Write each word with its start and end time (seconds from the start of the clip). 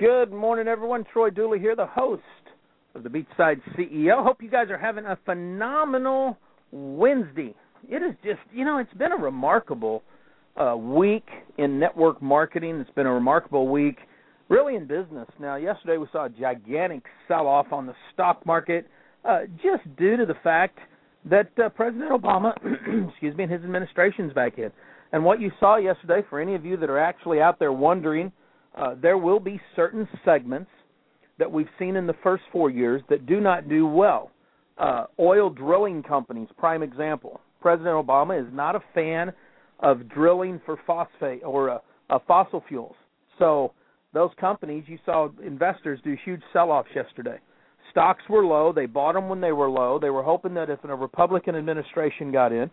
Good 0.00 0.32
morning, 0.32 0.66
everyone. 0.66 1.04
Troy 1.12 1.28
Dooley 1.28 1.58
here, 1.58 1.76
the 1.76 1.84
host 1.84 2.22
of 2.94 3.02
the 3.02 3.10
Beachside 3.10 3.60
CEO. 3.76 4.24
Hope 4.24 4.42
you 4.42 4.50
guys 4.50 4.70
are 4.70 4.78
having 4.78 5.04
a 5.04 5.18
phenomenal 5.26 6.38
Wednesday. 6.72 7.54
It 7.86 7.96
is 7.96 8.14
just, 8.24 8.38
you 8.50 8.64
know, 8.64 8.78
it's 8.78 8.94
been 8.94 9.12
a 9.12 9.16
remarkable 9.18 10.02
uh, 10.56 10.74
week 10.74 11.26
in 11.58 11.78
network 11.78 12.22
marketing. 12.22 12.76
It's 12.80 12.88
been 12.92 13.04
a 13.04 13.12
remarkable 13.12 13.68
week, 13.68 13.98
really, 14.48 14.74
in 14.74 14.86
business. 14.86 15.28
Now, 15.38 15.56
yesterday 15.56 15.98
we 15.98 16.06
saw 16.12 16.24
a 16.24 16.30
gigantic 16.30 17.02
sell 17.28 17.46
off 17.46 17.70
on 17.70 17.84
the 17.84 17.94
stock 18.14 18.46
market 18.46 18.86
uh, 19.28 19.40
just 19.56 19.82
due 19.98 20.16
to 20.16 20.24
the 20.24 20.36
fact 20.42 20.78
that 21.26 21.50
uh, 21.62 21.68
President 21.68 22.10
Obama, 22.10 22.54
excuse 23.10 23.36
me, 23.36 23.42
and 23.42 23.52
his 23.52 23.62
administration's 23.64 24.32
back 24.32 24.56
in. 24.56 24.72
And 25.12 25.26
what 25.26 25.42
you 25.42 25.52
saw 25.60 25.76
yesterday, 25.76 26.26
for 26.30 26.40
any 26.40 26.54
of 26.54 26.64
you 26.64 26.78
that 26.78 26.88
are 26.88 26.98
actually 26.98 27.42
out 27.42 27.58
there 27.58 27.74
wondering, 27.74 28.32
uh, 28.76 28.94
there 29.00 29.18
will 29.18 29.40
be 29.40 29.60
certain 29.76 30.08
segments 30.24 30.70
that 31.38 31.50
we've 31.50 31.68
seen 31.78 31.96
in 31.96 32.06
the 32.06 32.14
first 32.22 32.42
four 32.52 32.70
years 32.70 33.02
that 33.08 33.26
do 33.26 33.40
not 33.40 33.68
do 33.68 33.86
well. 33.86 34.30
Uh, 34.78 35.06
oil 35.18 35.50
drilling 35.50 36.02
companies, 36.02 36.48
prime 36.56 36.82
example. 36.82 37.40
President 37.60 37.94
Obama 37.94 38.40
is 38.40 38.46
not 38.52 38.76
a 38.76 38.80
fan 38.94 39.32
of 39.80 40.08
drilling 40.08 40.60
for 40.64 40.78
phosphate 40.86 41.42
or 41.44 41.70
uh, 41.70 41.78
uh, 42.08 42.18
fossil 42.26 42.62
fuels. 42.68 42.94
So 43.38 43.72
those 44.12 44.30
companies, 44.40 44.84
you 44.86 44.98
saw 45.04 45.28
investors 45.44 46.00
do 46.04 46.16
huge 46.24 46.42
sell-offs 46.52 46.88
yesterday. 46.94 47.38
Stocks 47.90 48.22
were 48.28 48.44
low. 48.44 48.72
They 48.72 48.86
bought 48.86 49.14
them 49.14 49.28
when 49.28 49.40
they 49.40 49.52
were 49.52 49.68
low. 49.68 49.98
They 49.98 50.10
were 50.10 50.22
hoping 50.22 50.54
that 50.54 50.70
if 50.70 50.82
a 50.84 50.94
Republican 50.94 51.56
administration 51.56 52.30
got 52.30 52.52
in, 52.52 52.70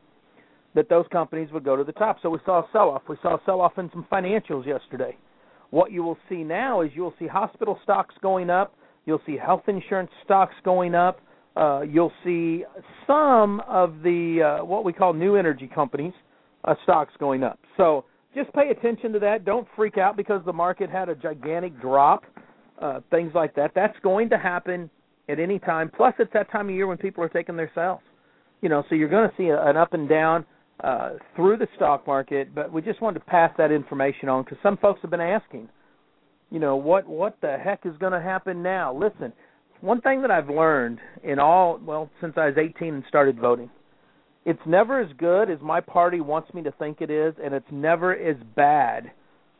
that 0.75 0.89
those 0.89 1.05
companies 1.11 1.49
would 1.51 1.63
go 1.63 1.75
to 1.75 1.83
the 1.83 1.93
top. 1.93 2.17
So 2.21 2.29
we 2.29 2.39
saw 2.45 2.59
a 2.59 2.67
sell-off. 2.71 3.03
We 3.09 3.15
saw 3.21 3.35
a 3.35 3.41
sell-off 3.45 3.77
in 3.77 3.89
some 3.91 4.05
financials 4.11 4.65
yesterday. 4.65 5.17
What 5.69 5.91
you 5.91 6.03
will 6.03 6.17
see 6.29 6.43
now 6.43 6.81
is 6.81 6.91
you'll 6.93 7.13
see 7.19 7.27
hospital 7.27 7.79
stocks 7.83 8.15
going 8.21 8.49
up, 8.49 8.75
you'll 9.05 9.21
see 9.25 9.37
health 9.37 9.63
insurance 9.67 10.11
stocks 10.23 10.55
going 10.63 10.95
up, 10.95 11.19
uh, 11.55 11.81
you'll 11.81 12.13
see 12.23 12.63
some 13.05 13.61
of 13.67 14.01
the 14.03 14.59
uh, 14.59 14.65
what 14.65 14.85
we 14.85 14.93
call 14.93 15.13
new 15.13 15.35
energy 15.35 15.69
companies 15.73 16.13
uh, 16.65 16.75
stocks 16.83 17.13
going 17.19 17.43
up. 17.43 17.59
So 17.75 18.05
just 18.35 18.53
pay 18.53 18.69
attention 18.69 19.11
to 19.13 19.19
that. 19.19 19.45
Don't 19.45 19.67
freak 19.75 19.97
out 19.97 20.15
because 20.15 20.41
the 20.45 20.53
market 20.53 20.89
had 20.89 21.09
a 21.09 21.15
gigantic 21.15 21.79
drop. 21.81 22.23
Uh, 22.79 22.99
things 23.09 23.31
like 23.33 23.55
that. 23.55 23.71
That's 23.73 23.97
going 24.03 24.29
to 24.29 24.37
happen 24.37 24.87
at 25.29 25.39
any 25.39 25.57
time. 25.57 25.89
Plus, 25.95 26.13
it's 26.19 26.31
that 26.33 26.51
time 26.51 26.69
of 26.69 26.75
year 26.75 26.85
when 26.85 26.97
people 26.97 27.23
are 27.23 27.29
taking 27.29 27.57
their 27.57 27.71
sales. 27.73 28.01
You 28.61 28.69
know, 28.69 28.83
so 28.87 28.93
you're 28.93 29.09
going 29.09 29.27
to 29.27 29.35
see 29.35 29.47
an 29.49 29.75
up 29.77 29.93
and 29.93 30.07
down 30.07 30.45
uh, 30.83 31.11
through 31.35 31.57
the 31.57 31.67
stock 31.75 32.05
market, 32.05 32.53
but 32.53 32.71
we 32.71 32.81
just 32.81 33.01
wanted 33.01 33.19
to 33.19 33.25
pass 33.25 33.51
that 33.57 33.71
information 33.71 34.29
on 34.29 34.43
because 34.43 34.57
some 34.61 34.77
folks 34.77 34.99
have 35.01 35.11
been 35.11 35.19
asking, 35.19 35.69
you 36.51 36.59
know, 36.59 36.75
what 36.75 37.07
what 37.07 37.37
the 37.41 37.57
heck 37.57 37.85
is 37.85 37.97
going 37.97 38.13
to 38.13 38.21
happen 38.21 38.61
now? 38.61 38.93
Listen, 38.93 39.33
one 39.81 40.01
thing 40.01 40.21
that 40.21 40.31
I've 40.31 40.49
learned 40.49 40.99
in 41.23 41.39
all 41.39 41.79
well 41.83 42.09
since 42.21 42.33
I 42.37 42.47
was 42.47 42.55
18 42.57 42.93
and 42.93 43.03
started 43.07 43.39
voting, 43.39 43.69
it's 44.45 44.59
never 44.65 45.01
as 45.01 45.11
good 45.17 45.49
as 45.49 45.59
my 45.61 45.81
party 45.81 46.21
wants 46.21 46.53
me 46.53 46.63
to 46.63 46.71
think 46.73 47.01
it 47.01 47.09
is, 47.09 47.33
and 47.43 47.53
it's 47.53 47.65
never 47.71 48.15
as 48.15 48.37
bad 48.55 49.11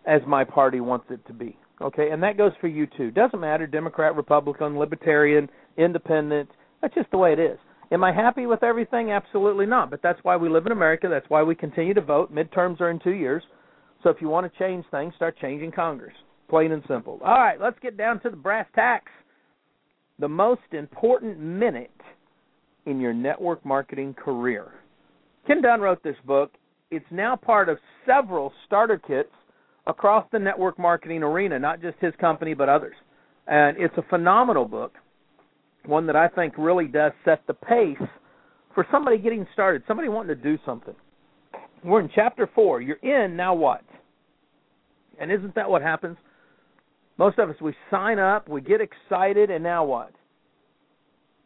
as 0.06 0.22
my 0.28 0.44
party 0.44 0.80
wants 0.80 1.08
it 1.10 1.26
to 1.28 1.34
be. 1.34 1.58
Okay, 1.82 2.10
and 2.10 2.24
that 2.24 2.38
goes 2.38 2.54
for 2.62 2.68
you 2.68 2.88
too. 2.98 3.12
Doesn't 3.12 3.40
matter, 3.40 3.68
Democrat, 3.68 4.16
Republican, 4.16 4.80
Libertarian, 4.80 5.50
Independent. 5.78 6.50
That's 6.82 6.96
just 6.96 7.12
the 7.12 7.18
way 7.18 7.34
it 7.34 7.40
is. 7.40 7.60
Am 7.92 8.04
I 8.04 8.12
happy 8.12 8.46
with 8.46 8.64
everything? 8.64 9.12
Absolutely 9.12 9.66
not. 9.66 9.90
But 9.90 10.02
that's 10.02 10.20
why 10.24 10.36
we 10.36 10.50
live 10.50 10.66
in 10.66 10.72
America. 10.72 11.08
That's 11.10 11.30
why 11.30 11.44
we 11.44 11.56
continue 11.56 11.94
to 11.94 12.02
vote. 12.02 12.34
Midterms 12.34 12.82
are 12.82 12.90
in 12.90 13.00
two 13.00 13.14
years. 13.14 13.44
So 14.04 14.10
if 14.10 14.18
you 14.22 14.30
want 14.30 14.52
to 14.52 14.60
change 14.60 14.86
things, 14.92 15.14
start 15.16 15.38
changing 15.40 15.72
Congress. 15.72 16.14
Plain 16.50 16.72
and 16.72 16.84
simple. 16.88 17.20
All 17.24 17.40
right, 17.40 17.60
let's 17.60 17.80
get 17.82 17.98
down 17.98 18.20
to 18.22 18.30
the 18.30 18.36
brass 18.36 18.68
tacks. 18.76 19.12
The 20.20 20.28
most 20.28 20.62
important 20.72 21.40
minute 21.40 21.92
in 22.86 23.00
your 23.00 23.14
network 23.14 23.66
marketing 23.66 24.14
career. 24.14 24.72
Ken 25.46 25.62
Dunn 25.62 25.82
wrote 25.82 26.02
this 26.04 26.16
book. 26.26 26.54
It's 26.90 27.06
now 27.12 27.36
part 27.36 27.70
of 27.70 27.78
several 28.06 28.52
starter 28.66 28.98
kits 28.98 29.30
across 29.88 30.26
the 30.32 30.40
network 30.40 30.80
marketing 30.80 31.24
arena, 31.24 31.60
not 31.60 31.82
just 31.82 31.98
his 32.00 32.14
company, 32.20 32.54
but 32.54 32.70
others. 32.70 32.96
And 33.48 33.78
it's 33.78 33.98
a 33.98 34.04
phenomenal 34.10 34.66
book 34.66 34.94
one 35.86 36.08
that 36.08 36.16
I 36.16 36.28
think 36.28 36.54
really 36.58 36.86
does 36.86 37.12
set 37.24 37.46
the 37.48 37.54
pace 37.54 37.98
for 38.76 38.86
somebody 38.92 39.18
getting 39.18 39.48
started, 39.54 39.84
somebody 39.88 40.10
wanting 40.10 40.36
to 40.36 40.42
do 40.42 40.58
something. 40.66 40.96
We're 41.84 42.02
in 42.02 42.10
chapter 42.14 42.50
four. 42.54 42.82
You're 42.82 42.98
in, 42.98 43.36
now 43.36 43.54
what? 43.54 43.84
And 45.20 45.32
isn't 45.32 45.56
that 45.56 45.70
what 45.70 45.82
happens? 45.82 46.18
Most 47.18 47.40
of 47.40 47.50
us, 47.50 47.56
we 47.62 47.74
sign 47.90 48.20
up, 48.20 48.48
we 48.48 48.62
get 48.62 48.82
excited, 48.82 49.50
and 49.50 49.64
now 49.64 49.84
what? 49.84 50.12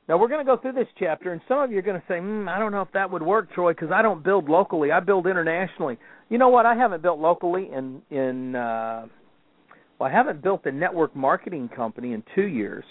Now 0.10 0.18
we're 0.18 0.28
going 0.28 0.46
to 0.46 0.56
go 0.56 0.62
through 0.62 0.74
this 0.74 0.88
chapter, 1.00 1.32
and 1.32 1.42
some 1.48 1.60
of 1.60 1.72
you 1.72 1.80
are 1.80 1.84
going 1.84 2.00
to 2.00 2.06
say, 2.08 2.16
mm, 2.16 2.50
"I 2.50 2.60
don't 2.60 2.74
know 2.74 2.82
if 2.82 2.92
that 2.94 3.10
would 3.10 3.22
work, 3.22 3.54
Troy, 3.54 3.72
because 3.72 3.92
I 3.94 4.02
don't 4.02 4.24
build 4.24 4.50
locally. 4.50 4.92
I 4.92 5.00
build 5.00 5.26
internationally." 5.28 5.98
You 6.30 6.38
know 6.38 6.50
what? 6.50 6.66
I 6.66 6.76
haven't 6.76 7.02
built 7.02 7.20
locally 7.20 7.70
in 7.72 8.02
in 8.10 8.56
uh, 8.56 9.06
well, 10.00 10.10
I 10.10 10.12
haven't 10.12 10.42
built 10.42 10.66
a 10.66 10.72
network 10.72 11.16
marketing 11.16 11.70
company 11.74 12.12
in 12.12 12.24
two 12.36 12.48
years. 12.48 12.84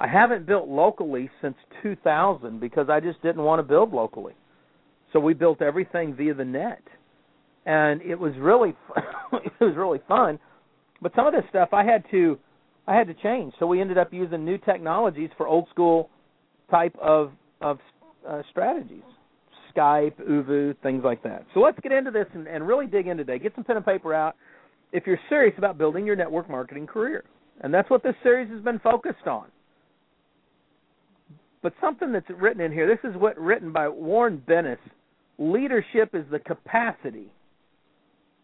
I 0.00 0.06
haven't 0.06 0.46
built 0.46 0.68
locally 0.68 1.28
since 1.42 1.56
2000 1.82 2.60
because 2.60 2.88
I 2.88 3.00
just 3.00 3.20
didn't 3.22 3.42
want 3.42 3.58
to 3.58 3.62
build 3.64 3.92
locally. 3.92 4.34
So 5.12 5.18
we 5.18 5.34
built 5.34 5.60
everything 5.60 6.14
via 6.14 6.34
the 6.34 6.44
net, 6.44 6.82
and 7.66 8.00
it 8.02 8.14
was 8.14 8.32
really 8.38 8.74
it 9.32 9.52
was 9.60 9.74
really 9.76 10.00
fun. 10.06 10.38
But 11.00 11.12
some 11.16 11.26
of 11.26 11.32
this 11.32 11.44
stuff 11.50 11.70
I 11.72 11.84
had 11.84 12.04
to 12.10 12.38
I 12.86 12.94
had 12.94 13.06
to 13.08 13.14
change. 13.14 13.54
So 13.58 13.66
we 13.66 13.80
ended 13.80 13.98
up 13.98 14.12
using 14.12 14.44
new 14.44 14.58
technologies 14.58 15.30
for 15.36 15.48
old 15.48 15.68
school 15.70 16.10
type 16.70 16.94
of 17.00 17.32
of 17.60 17.78
uh, 18.28 18.42
strategies, 18.50 19.02
Skype, 19.74 20.14
ooVoo, 20.28 20.76
things 20.82 21.02
like 21.04 21.22
that. 21.24 21.44
So 21.54 21.60
let's 21.60 21.78
get 21.80 21.90
into 21.90 22.10
this 22.10 22.26
and, 22.34 22.46
and 22.46 22.66
really 22.66 22.86
dig 22.86 23.08
in 23.08 23.16
today. 23.16 23.38
Get 23.38 23.54
some 23.54 23.64
pen 23.64 23.76
and 23.76 23.84
paper 23.84 24.14
out 24.14 24.36
if 24.92 25.06
you're 25.06 25.20
serious 25.28 25.54
about 25.58 25.76
building 25.76 26.06
your 26.06 26.16
network 26.16 26.48
marketing 26.48 26.86
career, 26.86 27.24
and 27.62 27.72
that's 27.74 27.90
what 27.90 28.02
this 28.02 28.14
series 28.22 28.50
has 28.50 28.60
been 28.62 28.78
focused 28.78 29.26
on. 29.26 29.46
But 31.62 31.74
something 31.80 32.12
that's 32.12 32.28
written 32.30 32.60
in 32.60 32.72
here, 32.72 32.86
this 32.86 33.10
is 33.10 33.16
what 33.16 33.38
written 33.38 33.72
by 33.72 33.88
Warren 33.88 34.42
Bennis. 34.48 34.78
Leadership 35.38 36.14
is 36.14 36.24
the 36.30 36.38
capacity 36.38 37.32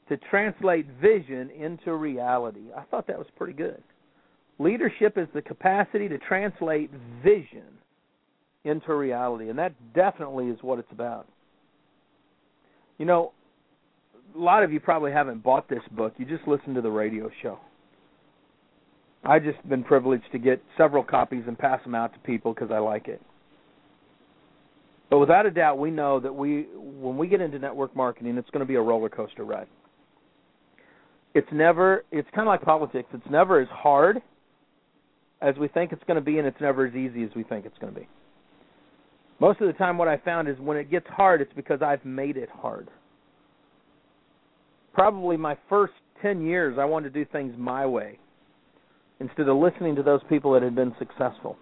to 0.09 0.17
translate 0.17 0.87
vision 1.01 1.51
into 1.51 1.95
reality. 1.95 2.67
I 2.77 2.83
thought 2.91 3.07
that 3.07 3.19
was 3.19 3.27
pretty 3.37 3.55
good. 3.55 3.83
Leadership 4.59 5.17
is 5.17 5.27
the 5.35 5.43
capacity 5.43 6.09
to 6.09 6.19
translate 6.19 6.91
vision 7.23 7.63
into 8.65 8.95
reality, 8.95 9.49
and 9.51 9.59
that 9.59 9.73
definitely 9.95 10.47
is 10.47 10.59
what 10.63 10.79
it's 10.79 10.93
about. 10.93 11.27
You 12.99 13.07
know, 13.07 13.33
a 14.35 14.39
lot 14.39 14.63
of 14.63 14.73
you 14.73 14.81
probably 14.81 15.13
haven't 15.13 15.43
bought 15.43 15.69
this 15.69 15.83
book. 15.93 16.15
You 16.19 16.25
just 16.25 16.47
listened 16.47 16.75
to 16.77 16.81
the 16.81 16.91
radio 16.91 17.31
show. 17.43 17.59
I 19.25 19.39
just 19.39 19.67
been 19.69 19.83
privileged 19.83 20.31
to 20.33 20.39
get 20.39 20.63
several 20.77 21.03
copies 21.03 21.45
and 21.47 21.59
pass 21.59 21.83
them 21.83 21.95
out 21.95 22.13
to 22.13 22.19
people 22.21 22.53
because 22.53 22.71
I 22.71 22.79
like 22.79 23.09
it. 23.09 23.23
But 25.09 25.19
without 25.19 25.47
a 25.47 25.51
doubt, 25.51 25.79
we 25.79 25.91
know 25.91 26.21
that 26.21 26.35
we 26.35 26.67
when 26.75 27.17
we 27.17 27.27
get 27.27 27.41
into 27.41 27.59
network 27.59 27.95
marketing, 27.97 28.37
it's 28.37 28.51
going 28.51 28.61
to 28.61 28.67
be 28.67 28.75
a 28.75 28.83
roller 28.83 29.09
coaster 29.09 29.45
ride. 29.45 29.69
It's 31.35 31.49
never 31.53 32.05
it's 32.11 32.29
kind 32.35 32.47
of 32.47 32.53
like 32.53 32.63
politics. 32.63 33.09
It's 33.15 33.31
never 33.31 33.61
as 33.61 33.69
hard 33.71 34.21
as 35.41 35.57
we 35.57 35.69
think 35.69 35.93
it's 35.93 36.05
going 36.07 36.17
to 36.17 36.25
be 36.25 36.39
and 36.39 36.47
it's 36.47 36.61
never 36.61 36.87
as 36.87 36.95
easy 36.95 37.23
as 37.23 37.31
we 37.35 37.45
think 37.45 37.65
it's 37.65 37.79
going 37.79 37.95
to 37.95 38.01
be. 38.01 38.09
Most 39.41 39.61
of 39.61 39.67
the 39.67 39.73
time 39.73 39.99
what 39.99 40.09
I 40.09 40.19
found 40.19 40.49
is 40.49 40.59
when 40.59 40.77
it 40.77 40.91
gets 40.91 41.07
hard, 41.09 41.41
it's 41.41 41.53
because 41.55 41.81
I've 41.83 42.05
made 42.05 42.37
it 42.37 42.49
hard. 42.51 42.89
Probably 44.93 45.37
my 45.37 45.57
first 45.69 45.95
10 46.23 46.47
years 46.47 46.77
I 46.79 46.85
wanted 46.85 47.13
to 47.13 47.25
do 47.25 47.31
things 47.31 47.55
my 47.59 47.87
way 47.87 48.19
instead 49.25 49.49
of 49.49 49.57
listening 49.57 49.97
to 49.97 50.03
those 50.03 50.21
people 50.29 50.53
that 50.53 50.63
had 50.63 50.75
been 50.75 50.95
successful. 50.99 51.57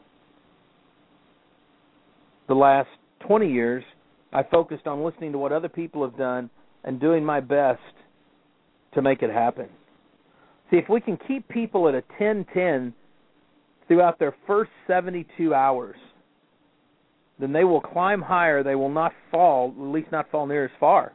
The 2.49 2.55
last 2.55 2.89
20 3.21 3.51
years, 3.51 3.85
I 4.33 4.43
focused 4.43 4.89
on 4.89 5.05
listening 5.05 5.31
to 5.33 5.39
what 5.39 5.53
other 5.53 5.69
people 5.69 6.03
have 6.03 6.19
done 6.19 6.51
and 6.83 7.01
doing 7.01 7.25
my 7.25 7.39
best 7.39 7.81
to 8.95 9.03
make 9.03 9.23
it 9.23 9.31
happen. 9.31 9.69
See, 10.71 10.77
if 10.77 10.89
we 10.89 11.01
can 11.01 11.17
keep 11.29 11.49
people 11.49 11.89
at 11.89 11.95
a 11.95 12.03
10-10 12.21 12.93
throughout 13.87 14.19
their 14.19 14.35
first 14.47 14.73
72 14.89 15.55
hours, 15.55 15.97
then 17.39 17.53
they 17.53 17.63
will 17.63 17.81
climb 17.81 18.21
higher. 18.21 18.65
They 18.65 18.75
will 18.75 18.91
not 18.91 19.13
fall, 19.31 19.73
at 19.79 19.83
least 19.83 20.11
not 20.11 20.31
fall 20.33 20.47
near 20.47 20.65
as 20.65 20.71
far. 20.81 21.13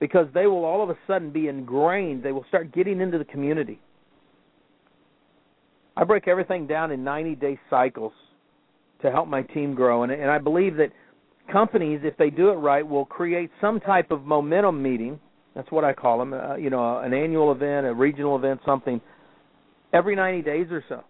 Because 0.00 0.28
they 0.32 0.46
will 0.46 0.64
all 0.64 0.82
of 0.82 0.88
a 0.88 0.96
sudden 1.06 1.30
be 1.30 1.48
ingrained. 1.48 2.22
They 2.22 2.32
will 2.32 2.46
start 2.48 2.72
getting 2.72 3.02
into 3.02 3.18
the 3.18 3.24
community. 3.24 3.78
I 5.96 6.04
break 6.04 6.28
everything 6.28 6.66
down 6.66 6.90
in 6.90 7.04
90 7.04 7.34
day 7.36 7.58
cycles 7.68 8.12
to 9.02 9.10
help 9.10 9.28
my 9.28 9.42
team 9.42 9.74
grow. 9.74 10.04
And, 10.04 10.12
and 10.12 10.30
I 10.30 10.38
believe 10.38 10.76
that 10.76 10.90
companies, 11.50 12.00
if 12.02 12.16
they 12.16 12.30
do 12.30 12.50
it 12.50 12.54
right, 12.54 12.86
will 12.86 13.04
create 13.04 13.50
some 13.60 13.80
type 13.80 14.10
of 14.10 14.22
momentum 14.24 14.82
meeting. 14.82 15.20
That's 15.54 15.70
what 15.70 15.84
I 15.84 15.92
call 15.92 16.18
them. 16.18 16.32
Uh, 16.32 16.56
you 16.56 16.70
know, 16.70 16.98
an 16.98 17.12
annual 17.12 17.52
event, 17.52 17.86
a 17.86 17.92
regional 17.92 18.36
event, 18.36 18.60
something 18.64 19.00
every 19.92 20.16
90 20.16 20.42
days 20.42 20.66
or 20.70 20.82
so. 20.88 21.02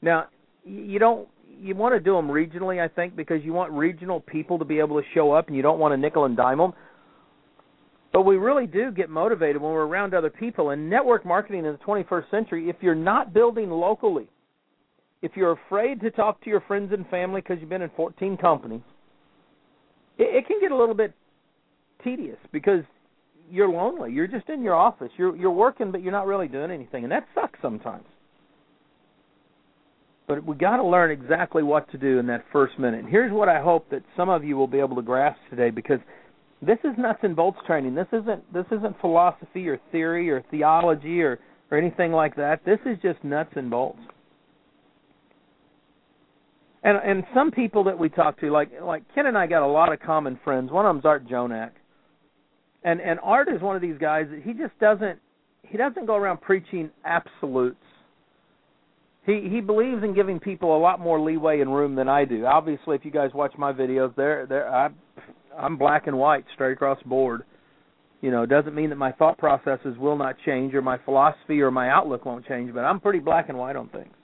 Now, 0.00 0.26
you 0.64 0.98
don't 0.98 1.28
you 1.60 1.74
want 1.74 1.94
to 1.94 2.00
do 2.00 2.14
them 2.14 2.28
regionally, 2.28 2.82
I 2.82 2.88
think, 2.88 3.14
because 3.16 3.42
you 3.42 3.52
want 3.52 3.72
regional 3.72 4.20
people 4.20 4.58
to 4.58 4.64
be 4.64 4.80
able 4.80 5.00
to 5.00 5.06
show 5.14 5.32
up, 5.32 5.46
and 5.46 5.56
you 5.56 5.62
don't 5.62 5.78
want 5.78 5.92
to 5.92 5.96
nickel 5.96 6.24
and 6.24 6.36
dime 6.36 6.58
them. 6.58 6.72
But 8.14 8.22
we 8.22 8.36
really 8.36 8.68
do 8.68 8.92
get 8.92 9.10
motivated 9.10 9.60
when 9.60 9.72
we're 9.72 9.86
around 9.86 10.14
other 10.14 10.30
people. 10.30 10.70
And 10.70 10.88
network 10.88 11.26
marketing 11.26 11.66
in 11.66 11.72
the 11.72 11.78
21st 11.78 12.30
century, 12.30 12.70
if 12.70 12.76
you're 12.80 12.94
not 12.94 13.34
building 13.34 13.70
locally, 13.70 14.28
if 15.20 15.32
you're 15.34 15.58
afraid 15.66 16.00
to 16.02 16.12
talk 16.12 16.40
to 16.44 16.48
your 16.48 16.60
friends 16.60 16.92
and 16.92 17.04
family 17.08 17.40
because 17.40 17.58
you've 17.60 17.68
been 17.68 17.82
in 17.82 17.90
14 17.96 18.36
companies, 18.36 18.82
it, 20.16 20.44
it 20.44 20.46
can 20.46 20.60
get 20.60 20.70
a 20.70 20.76
little 20.76 20.94
bit 20.94 21.12
tedious 22.04 22.38
because 22.52 22.84
you're 23.50 23.68
lonely. 23.68 24.12
You're 24.12 24.28
just 24.28 24.48
in 24.48 24.62
your 24.62 24.76
office. 24.76 25.10
You're 25.16 25.34
you're 25.36 25.50
working, 25.50 25.90
but 25.90 26.00
you're 26.00 26.12
not 26.12 26.26
really 26.26 26.46
doing 26.46 26.70
anything, 26.70 27.02
and 27.02 27.10
that 27.10 27.26
sucks 27.34 27.58
sometimes. 27.60 28.04
But 30.28 30.44
we 30.46 30.54
got 30.54 30.76
to 30.76 30.84
learn 30.84 31.10
exactly 31.10 31.64
what 31.64 31.90
to 31.90 31.98
do 31.98 32.18
in 32.20 32.26
that 32.28 32.44
first 32.52 32.78
minute. 32.78 33.00
And 33.00 33.08
here's 33.08 33.32
what 33.32 33.48
I 33.48 33.60
hope 33.60 33.90
that 33.90 34.02
some 34.16 34.28
of 34.30 34.44
you 34.44 34.56
will 34.56 34.68
be 34.68 34.78
able 34.78 34.96
to 34.96 35.02
grasp 35.02 35.38
today, 35.50 35.70
because 35.70 35.98
this 36.66 36.78
is 36.84 36.92
nuts 36.98 37.20
and 37.22 37.34
bolts 37.34 37.58
training. 37.66 37.94
This 37.94 38.06
isn't 38.12 38.52
this 38.52 38.66
isn't 38.70 39.00
philosophy 39.00 39.68
or 39.68 39.80
theory 39.92 40.30
or 40.30 40.42
theology 40.50 41.22
or 41.22 41.38
or 41.70 41.78
anything 41.78 42.12
like 42.12 42.36
that. 42.36 42.64
This 42.64 42.78
is 42.86 42.98
just 43.02 43.22
nuts 43.24 43.50
and 43.56 43.70
bolts. 43.70 44.00
And 46.82 46.98
and 46.98 47.24
some 47.34 47.50
people 47.50 47.84
that 47.84 47.98
we 47.98 48.08
talk 48.08 48.38
to, 48.40 48.50
like 48.50 48.70
like 48.82 49.02
Ken 49.14 49.26
and 49.26 49.38
I, 49.38 49.46
got 49.46 49.62
a 49.62 49.66
lot 49.66 49.92
of 49.92 50.00
common 50.00 50.38
friends. 50.44 50.70
One 50.70 50.84
of 50.86 50.94
them's 50.94 51.06
Art 51.06 51.26
Jonak, 51.26 51.70
and 52.84 53.00
and 53.00 53.18
Art 53.22 53.48
is 53.48 53.62
one 53.62 53.74
of 53.74 53.82
these 53.82 53.98
guys 53.98 54.26
that 54.30 54.42
he 54.42 54.52
just 54.52 54.78
doesn't 54.80 55.18
he 55.62 55.78
doesn't 55.78 56.06
go 56.06 56.14
around 56.14 56.42
preaching 56.42 56.90
absolutes. 57.04 57.76
He 59.24 59.48
he 59.50 59.62
believes 59.62 60.04
in 60.04 60.14
giving 60.14 60.38
people 60.38 60.76
a 60.76 60.78
lot 60.78 61.00
more 61.00 61.18
leeway 61.18 61.60
and 61.60 61.74
room 61.74 61.94
than 61.94 62.08
I 62.08 62.26
do. 62.26 62.44
Obviously, 62.44 62.96
if 62.96 63.04
you 63.04 63.10
guys 63.10 63.30
watch 63.32 63.54
my 63.56 63.72
videos, 63.72 64.14
there 64.14 64.44
there 64.44 64.68
I 64.68 64.90
I'm 65.58 65.76
black 65.76 66.06
and 66.06 66.18
white 66.18 66.44
straight 66.54 66.72
across 66.72 66.98
the 67.02 67.08
board. 67.08 67.42
You 68.20 68.30
know, 68.30 68.42
it 68.42 68.48
doesn't 68.48 68.74
mean 68.74 68.90
that 68.90 68.96
my 68.96 69.12
thought 69.12 69.38
processes 69.38 69.96
will 69.98 70.16
not 70.16 70.36
change 70.46 70.74
or 70.74 70.82
my 70.82 70.98
philosophy 71.04 71.60
or 71.60 71.70
my 71.70 71.90
outlook 71.90 72.24
won't 72.24 72.46
change, 72.46 72.72
but 72.72 72.80
I'm 72.80 73.00
pretty 73.00 73.18
black 73.18 73.48
and 73.48 73.58
white 73.58 73.76
on 73.76 73.88
things. 73.88 74.14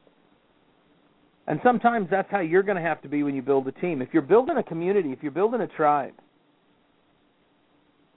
And 1.46 1.60
sometimes 1.62 2.08
that's 2.10 2.30
how 2.30 2.40
you're 2.40 2.62
going 2.62 2.76
to 2.76 2.82
have 2.82 3.02
to 3.02 3.08
be 3.08 3.22
when 3.22 3.34
you 3.34 3.42
build 3.42 3.66
a 3.66 3.72
team. 3.72 4.00
If 4.00 4.10
you're 4.12 4.22
building 4.22 4.56
a 4.56 4.62
community, 4.62 5.12
if 5.12 5.18
you're 5.22 5.32
building 5.32 5.60
a 5.60 5.66
tribe, 5.66 6.14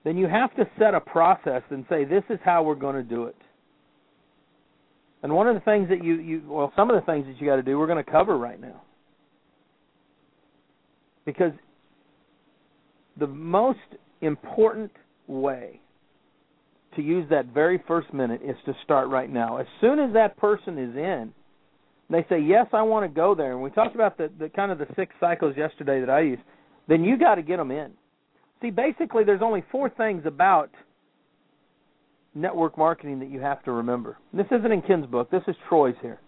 then 0.04 0.18
you 0.18 0.28
have 0.28 0.56
to 0.56 0.66
set 0.78 0.94
a 0.94 1.00
process 1.00 1.64
and 1.70 1.86
say, 1.90 2.06
this 2.06 2.24
is 2.30 2.40
how 2.44 2.64
we're 2.64 2.76
going 2.76 2.96
to 2.96 3.04
do 3.04 3.26
it. 3.26 3.36
And 5.24 5.34
one 5.34 5.48
of 5.48 5.56
the 5.56 5.62
things 5.62 5.90
that 5.90 6.04
you, 6.04 6.16
you 6.16 6.44
well, 6.48 6.72
some 6.76 6.90
of 6.90 6.96
the 6.96 7.06
things 7.12 7.26
that 7.26 7.40
you 7.40 7.48
got 7.48 7.56
to 7.56 7.64
do, 7.64 7.80
we're 7.80 7.88
going 7.88 8.04
to 8.04 8.12
cover 8.12 8.38
right 8.38 8.60
now. 8.60 8.82
Because 11.26 11.54
the 13.18 13.28
most 13.28 13.80
important 14.22 14.92
way 15.28 15.80
to 16.96 17.02
use 17.02 17.28
that 17.30 17.48
very 17.48 17.82
first 17.88 18.14
minute 18.14 18.42
is 18.44 18.56
to 18.66 18.74
start 18.84 19.10
right 19.10 19.32
now. 19.32 19.58
As 19.58 19.68
soon 19.82 20.00
as 20.00 20.14
that 20.14 20.38
person 20.38 20.78
is 20.78 20.96
in, 20.96 21.34
they 22.10 22.26
say, 22.30 22.40
"Yes, 22.40 22.68
I 22.74 22.82
want 22.84 23.04
to 23.06 23.14
go 23.14 23.34
there." 23.34 23.54
And 23.54 23.62
we 23.62 23.70
talked 23.72 23.96
about 23.96 24.18
the, 24.18 24.30
the 24.38 24.50
kind 24.50 24.72
of 24.72 24.78
the 24.78 24.88
six 24.96 25.16
cycles 25.20 25.56
yesterday 25.58 26.00
that 26.00 26.10
I 26.10 26.22
use. 26.22 26.40
Then 26.88 27.04
you 27.04 27.18
got 27.18 27.36
to 27.36 27.42
get 27.42 27.58
them 27.58 27.72
in. 27.72 27.92
See, 28.62 28.70
basically, 28.70 29.24
there's 29.24 29.42
only 29.42 29.64
four 29.72 29.90
things 29.90 30.24
about 30.26 30.70
network 32.36 32.78
marketing 32.78 33.20
that 33.20 33.30
you 33.30 33.40
have 33.40 33.64
to 33.64 33.72
remember. 33.72 34.18
This 34.34 34.46
isn't 34.52 34.72
in 34.72 34.82
Ken's 34.82 35.06
book. 35.06 35.30
This 35.32 35.44
is 35.48 35.56
Troy's 35.70 35.96
here. 36.02 36.20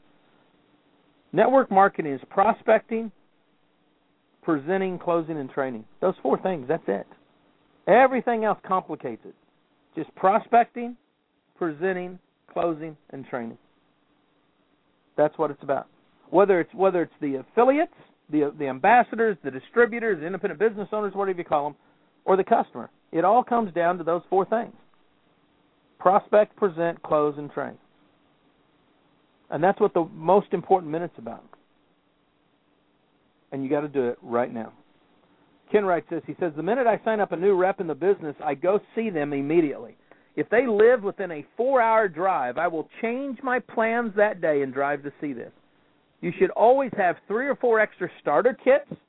Network 1.33 1.69
marketing 1.69 2.13
is 2.13 2.21
prospecting, 2.29 3.11
presenting, 4.45 4.99
closing, 4.99 5.37
and 5.37 5.49
training. 5.49 5.83
Those 5.99 6.13
four 6.21 6.39
things. 6.39 6.67
That's 6.67 6.83
it. 6.87 7.07
Everything 7.87 8.45
else 8.45 8.59
complicates 8.65 9.23
it. 9.25 9.33
Just 9.95 10.13
prospecting, 10.15 10.95
presenting, 11.57 12.19
closing, 12.53 12.95
and 13.09 13.25
training. 13.25 13.57
That's 15.17 15.37
what 15.37 15.49
it's 15.49 15.63
about. 15.63 15.87
Whether 16.29 16.59
it's 16.59 16.73
whether 16.73 17.01
it's 17.01 17.13
the 17.21 17.35
affiliates, 17.35 17.93
the 18.29 18.53
the 18.57 18.67
ambassadors, 18.67 19.37
the 19.43 19.51
distributors, 19.51 20.19
the 20.19 20.25
independent 20.25 20.59
business 20.59 20.89
owners, 20.91 21.13
whatever 21.15 21.39
you 21.39 21.45
call 21.45 21.63
them, 21.69 21.75
or 22.25 22.37
the 22.37 22.43
customer, 22.43 22.89
it 23.11 23.25
all 23.25 23.43
comes 23.43 23.73
down 23.73 23.97
to 23.97 24.03
those 24.03 24.21
four 24.29 24.45
things: 24.45 24.73
prospect, 25.99 26.55
present, 26.55 27.01
close, 27.01 27.35
and 27.37 27.51
train. 27.51 27.77
And 29.49 29.63
that's 29.63 29.79
what 29.79 29.93
the 29.93 30.05
most 30.13 30.47
important 30.51 30.91
minute's 30.91 31.17
about. 31.17 31.43
And 33.51 33.63
you 33.63 33.69
got 33.69 33.81
to 33.81 33.87
do 33.87 34.07
it 34.07 34.17
right 34.21 34.53
now. 34.53 34.73
Ken 35.71 35.85
writes 35.85 36.07
this. 36.09 36.21
He 36.27 36.35
says, 36.39 36.51
The 36.55 36.63
minute 36.63 36.87
I 36.87 36.99
sign 37.03 37.19
up 37.19 37.31
a 37.31 37.35
new 37.35 37.55
rep 37.55 37.79
in 37.79 37.87
the 37.87 37.95
business, 37.95 38.35
I 38.43 38.53
go 38.55 38.79
see 38.95 39.09
them 39.09 39.33
immediately. 39.33 39.97
If 40.35 40.49
they 40.49 40.67
live 40.67 41.03
within 41.03 41.31
a 41.31 41.45
four 41.55 41.81
hour 41.81 42.07
drive, 42.07 42.57
I 42.57 42.67
will 42.67 42.87
change 43.01 43.39
my 43.41 43.59
plans 43.59 44.13
that 44.17 44.41
day 44.41 44.61
and 44.61 44.73
drive 44.73 45.03
to 45.03 45.13
see 45.21 45.33
this. 45.33 45.51
You 46.21 46.31
should 46.37 46.49
always 46.51 46.91
have 46.97 47.17
three 47.27 47.47
or 47.47 47.55
four 47.55 47.79
extra 47.79 48.09
starter 48.21 48.53
kits 48.53 48.99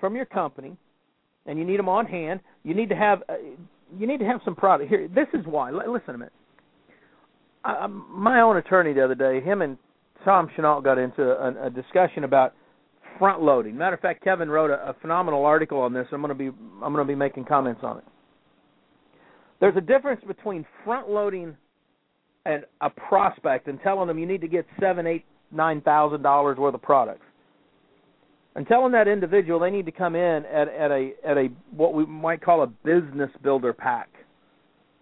from 0.00 0.16
your 0.16 0.24
company, 0.24 0.76
and 1.46 1.58
you 1.58 1.64
need 1.64 1.78
them 1.78 1.88
on 1.88 2.06
hand. 2.06 2.40
You 2.62 2.74
need 2.74 2.88
to 2.88 2.96
have 2.96 3.22
uh, 3.28 3.34
you 3.96 4.06
need 4.06 4.18
to 4.18 4.26
have 4.26 4.40
some 4.44 4.54
product 4.54 4.88
here. 4.88 5.08
This 5.08 5.28
is 5.34 5.46
why. 5.46 5.70
Listen 5.70 6.14
a 6.14 6.18
minute. 6.18 6.32
I, 7.64 7.86
my 7.86 8.40
own 8.40 8.56
attorney 8.56 8.92
the 8.92 9.04
other 9.04 9.14
day, 9.14 9.40
him 9.40 9.62
and 9.62 9.76
Tom 10.24 10.48
Chenault 10.56 10.80
got 10.82 10.98
into 10.98 11.22
a, 11.22 11.66
a 11.66 11.70
discussion 11.70 12.24
about 12.24 12.54
front 13.18 13.42
loading. 13.42 13.76
Matter 13.76 13.94
of 13.94 14.00
fact, 14.00 14.22
Kevin 14.22 14.48
wrote 14.50 14.70
a, 14.70 14.90
a 14.90 14.94
phenomenal 15.00 15.44
article 15.44 15.78
on 15.78 15.92
this. 15.92 16.06
I'm 16.12 16.20
going 16.20 16.28
to 16.28 16.34
be 16.34 16.46
I'm 16.82 16.92
going 16.92 17.06
to 17.06 17.10
be 17.10 17.14
making 17.14 17.44
comments 17.44 17.80
on 17.82 17.98
it. 17.98 18.04
There's 19.60 19.76
a 19.76 19.80
difference 19.80 20.22
between 20.26 20.66
front 20.84 21.08
loading 21.08 21.56
and 22.44 22.64
a 22.80 22.90
prospect 22.90 23.68
and 23.68 23.80
telling 23.82 24.08
them 24.08 24.18
you 24.18 24.26
need 24.26 24.40
to 24.42 24.48
get 24.48 24.66
seven, 24.80 25.06
eight, 25.06 25.24
nine 25.50 25.80
thousand 25.80 26.22
dollars 26.22 26.58
worth 26.58 26.74
of 26.74 26.82
products. 26.82 27.24
And 28.54 28.66
telling 28.66 28.92
that 28.92 29.08
individual 29.08 29.60
they 29.60 29.70
need 29.70 29.86
to 29.86 29.92
come 29.92 30.14
in 30.14 30.44
at, 30.46 30.68
at 30.68 30.90
a 30.90 31.10
at 31.26 31.36
a 31.36 31.48
what 31.70 31.94
we 31.94 32.06
might 32.06 32.42
call 32.42 32.62
a 32.62 32.66
business 32.66 33.30
builder 33.42 33.72
pack. 33.72 34.08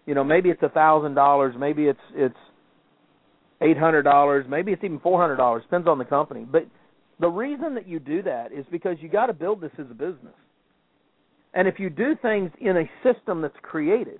You 0.05 0.13
know, 0.13 0.23
maybe 0.23 0.49
it's 0.49 0.61
a 0.61 0.69
thousand 0.69 1.15
dollars, 1.15 1.55
maybe 1.57 1.85
it's 1.85 1.99
it's 2.13 2.35
eight 3.61 3.77
hundred 3.77 4.03
dollars, 4.03 4.45
maybe 4.49 4.71
it's 4.71 4.83
even 4.83 4.99
four 4.99 5.19
hundred 5.19 5.37
dollars, 5.37 5.63
depends 5.63 5.87
on 5.87 5.97
the 5.97 6.05
company. 6.05 6.45
But 6.49 6.65
the 7.19 7.29
reason 7.29 7.75
that 7.75 7.87
you 7.87 7.99
do 7.99 8.21
that 8.23 8.51
is 8.51 8.65
because 8.71 8.97
you 8.99 9.09
got 9.09 9.27
to 9.27 9.33
build 9.33 9.61
this 9.61 9.71
as 9.79 9.85
a 9.89 9.93
business. 9.93 10.33
And 11.53 11.67
if 11.67 11.79
you 11.79 11.89
do 11.89 12.15
things 12.21 12.51
in 12.59 12.77
a 12.77 12.89
system 13.03 13.41
that's 13.41 13.55
created, 13.61 14.19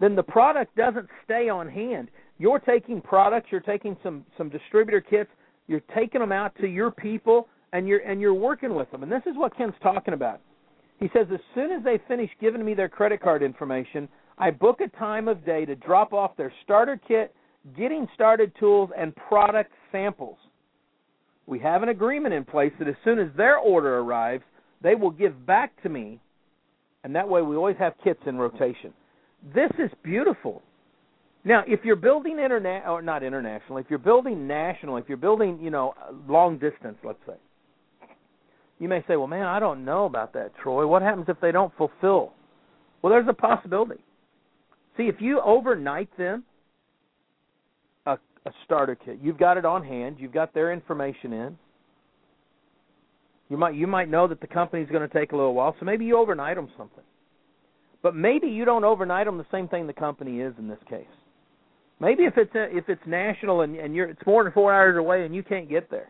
then 0.00 0.16
the 0.16 0.22
product 0.22 0.74
doesn't 0.76 1.08
stay 1.24 1.48
on 1.48 1.68
hand. 1.68 2.08
You're 2.38 2.58
taking 2.58 3.00
products, 3.00 3.48
you're 3.50 3.60
taking 3.60 3.96
some 4.02 4.24
some 4.36 4.48
distributor 4.48 5.00
kits, 5.00 5.30
you're 5.68 5.82
taking 5.94 6.20
them 6.20 6.32
out 6.32 6.54
to 6.60 6.66
your 6.66 6.90
people, 6.90 7.48
and 7.72 7.86
you're 7.86 8.00
and 8.00 8.20
you're 8.20 8.34
working 8.34 8.74
with 8.74 8.90
them. 8.90 9.02
And 9.02 9.10
this 9.10 9.22
is 9.26 9.36
what 9.36 9.56
Ken's 9.56 9.74
talking 9.82 10.12
about. 10.12 10.40
He 10.98 11.08
says 11.14 11.28
as 11.32 11.40
soon 11.54 11.70
as 11.70 11.84
they 11.84 12.00
finish 12.08 12.30
giving 12.40 12.64
me 12.64 12.74
their 12.74 12.88
credit 12.88 13.22
card 13.22 13.42
information, 13.42 14.08
I 14.38 14.50
book 14.50 14.80
a 14.80 14.88
time 14.98 15.28
of 15.28 15.46
day 15.46 15.64
to 15.64 15.76
drop 15.76 16.12
off 16.12 16.36
their 16.36 16.52
starter 16.64 17.00
kit, 17.08 17.34
getting 17.76 18.08
started 18.14 18.52
tools, 18.58 18.90
and 18.96 19.14
product 19.16 19.72
samples. 19.92 20.36
We 21.46 21.58
have 21.60 21.82
an 21.82 21.88
agreement 21.88 22.34
in 22.34 22.44
place 22.44 22.72
that 22.78 22.88
as 22.88 22.96
soon 23.04 23.18
as 23.18 23.28
their 23.36 23.56
order 23.56 23.98
arrives, 23.98 24.44
they 24.82 24.94
will 24.94 25.10
give 25.10 25.46
back 25.46 25.80
to 25.82 25.88
me, 25.88 26.20
and 27.04 27.14
that 27.14 27.28
way 27.28 27.40
we 27.42 27.56
always 27.56 27.76
have 27.78 27.94
kits 28.02 28.20
in 28.26 28.36
rotation. 28.36 28.92
This 29.54 29.70
is 29.78 29.90
beautiful. 30.02 30.62
Now, 31.44 31.62
if 31.66 31.84
you're 31.84 31.94
building 31.94 32.40
internet 32.40 32.88
or 32.88 33.00
not 33.00 33.22
international, 33.22 33.78
if 33.78 33.86
you're 33.88 34.00
building 34.00 34.48
national, 34.48 34.96
if 34.96 35.04
you're 35.08 35.16
building, 35.16 35.60
you 35.62 35.70
know, 35.70 35.94
long 36.28 36.58
distance, 36.58 36.98
let's 37.04 37.20
say, 37.26 37.36
you 38.80 38.88
may 38.88 39.02
say, 39.06 39.16
"Well, 39.16 39.28
man, 39.28 39.46
I 39.46 39.60
don't 39.60 39.84
know 39.84 40.06
about 40.06 40.32
that, 40.32 40.54
Troy. 40.56 40.86
What 40.86 41.02
happens 41.02 41.28
if 41.28 41.40
they 41.40 41.52
don't 41.52 41.72
fulfill?" 41.76 42.32
Well, 43.00 43.12
there's 43.12 43.28
a 43.28 43.32
possibility. 43.32 44.00
See, 44.96 45.04
if 45.04 45.20
you 45.20 45.40
overnight 45.40 46.14
them 46.16 46.44
a, 48.46 48.50
starter 48.64 48.94
kit, 48.94 49.18
you've 49.22 49.38
got 49.38 49.56
it 49.56 49.64
on 49.64 49.84
hand, 49.84 50.16
you've 50.18 50.32
got 50.32 50.54
their 50.54 50.72
information 50.72 51.32
in. 51.32 51.58
You 53.48 53.56
might 53.56 53.74
you 53.74 53.86
might 53.86 54.08
know 54.08 54.26
that 54.26 54.40
the 54.40 54.46
company's 54.46 54.88
going 54.88 55.08
to 55.08 55.14
take 55.14 55.32
a 55.32 55.36
little 55.36 55.54
while, 55.54 55.74
so 55.78 55.84
maybe 55.84 56.04
you 56.04 56.18
overnight 56.18 56.56
them 56.56 56.68
something. 56.76 57.04
But 58.02 58.14
maybe 58.14 58.48
you 58.48 58.64
don't 58.64 58.84
overnight 58.84 59.26
them 59.26 59.38
the 59.38 59.46
same 59.50 59.68
thing 59.68 59.86
the 59.86 59.92
company 59.92 60.40
is 60.40 60.54
in 60.58 60.68
this 60.68 60.78
case. 60.88 61.06
Maybe 62.00 62.24
if 62.24 62.34
it's 62.36 62.54
a, 62.54 62.76
if 62.76 62.88
it's 62.88 63.02
national 63.06 63.62
and, 63.62 63.76
and 63.76 63.94
you're 63.94 64.10
it's 64.10 64.26
more 64.26 64.44
than 64.44 64.52
four 64.52 64.72
hours 64.72 64.96
away 64.98 65.24
and 65.24 65.34
you 65.34 65.42
can't 65.42 65.68
get 65.68 65.90
there, 65.90 66.08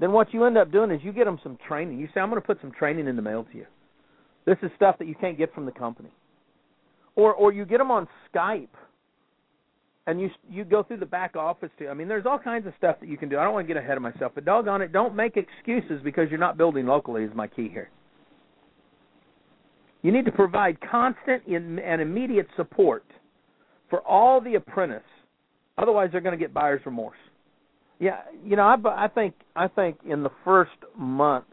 then 0.00 0.12
what 0.12 0.32
you 0.34 0.44
end 0.44 0.58
up 0.58 0.72
doing 0.72 0.90
is 0.90 1.00
you 1.02 1.12
get 1.12 1.24
them 1.24 1.38
some 1.42 1.58
training. 1.68 1.98
You 1.98 2.08
say, 2.12 2.20
"I'm 2.20 2.30
going 2.30 2.40
to 2.40 2.46
put 2.46 2.60
some 2.60 2.72
training 2.72 3.06
in 3.06 3.16
the 3.16 3.22
mail 3.22 3.44
to 3.52 3.56
you." 3.56 3.66
This 4.44 4.56
is 4.62 4.70
stuff 4.76 4.98
that 4.98 5.08
you 5.08 5.14
can't 5.14 5.38
get 5.38 5.54
from 5.54 5.64
the 5.64 5.72
company, 5.72 6.10
or 7.14 7.34
or 7.34 7.52
you 7.52 7.64
get 7.64 7.78
them 7.78 7.90
on 7.90 8.08
Skype, 8.32 8.68
and 10.06 10.20
you 10.20 10.30
you 10.50 10.64
go 10.64 10.82
through 10.82 10.98
the 10.98 11.06
back 11.06 11.36
office 11.36 11.70
too. 11.78 11.88
I 11.88 11.94
mean, 11.94 12.08
there's 12.08 12.26
all 12.26 12.38
kinds 12.38 12.66
of 12.66 12.72
stuff 12.78 12.96
that 13.00 13.08
you 13.08 13.16
can 13.16 13.28
do. 13.28 13.38
I 13.38 13.44
don't 13.44 13.54
want 13.54 13.66
to 13.66 13.74
get 13.74 13.82
ahead 13.82 13.96
of 13.96 14.02
myself, 14.02 14.32
but 14.34 14.44
doggone 14.44 14.82
it, 14.82 14.92
don't 14.92 15.14
make 15.14 15.36
excuses 15.36 16.00
because 16.04 16.28
you're 16.30 16.38
not 16.38 16.56
building 16.56 16.86
locally. 16.86 17.24
Is 17.24 17.30
my 17.34 17.46
key 17.46 17.68
here. 17.68 17.90
You 20.02 20.12
need 20.12 20.24
to 20.26 20.32
provide 20.32 20.78
constant 20.80 21.46
and 21.46 22.00
immediate 22.00 22.46
support 22.56 23.04
for 23.90 24.00
all 24.02 24.40
the 24.40 24.54
apprentice. 24.54 25.02
Otherwise, 25.78 26.10
they're 26.12 26.20
going 26.20 26.38
to 26.38 26.42
get 26.42 26.54
buyer's 26.54 26.80
remorse. 26.86 27.18
Yeah, 27.98 28.20
you 28.44 28.56
know, 28.56 28.62
I, 28.62 29.04
I 29.04 29.08
think 29.08 29.34
I 29.56 29.68
think 29.68 29.98
in 30.08 30.22
the 30.22 30.30
first 30.44 30.70
month 30.96 31.46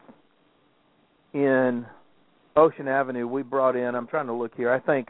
in 1.32 1.84
Ocean 2.54 2.86
Avenue, 2.86 3.26
we 3.26 3.42
brought 3.42 3.76
in. 3.76 3.94
I'm 3.94 4.06
trying 4.06 4.26
to 4.26 4.32
look 4.32 4.54
here. 4.54 4.70
I 4.70 4.78
think 4.78 5.08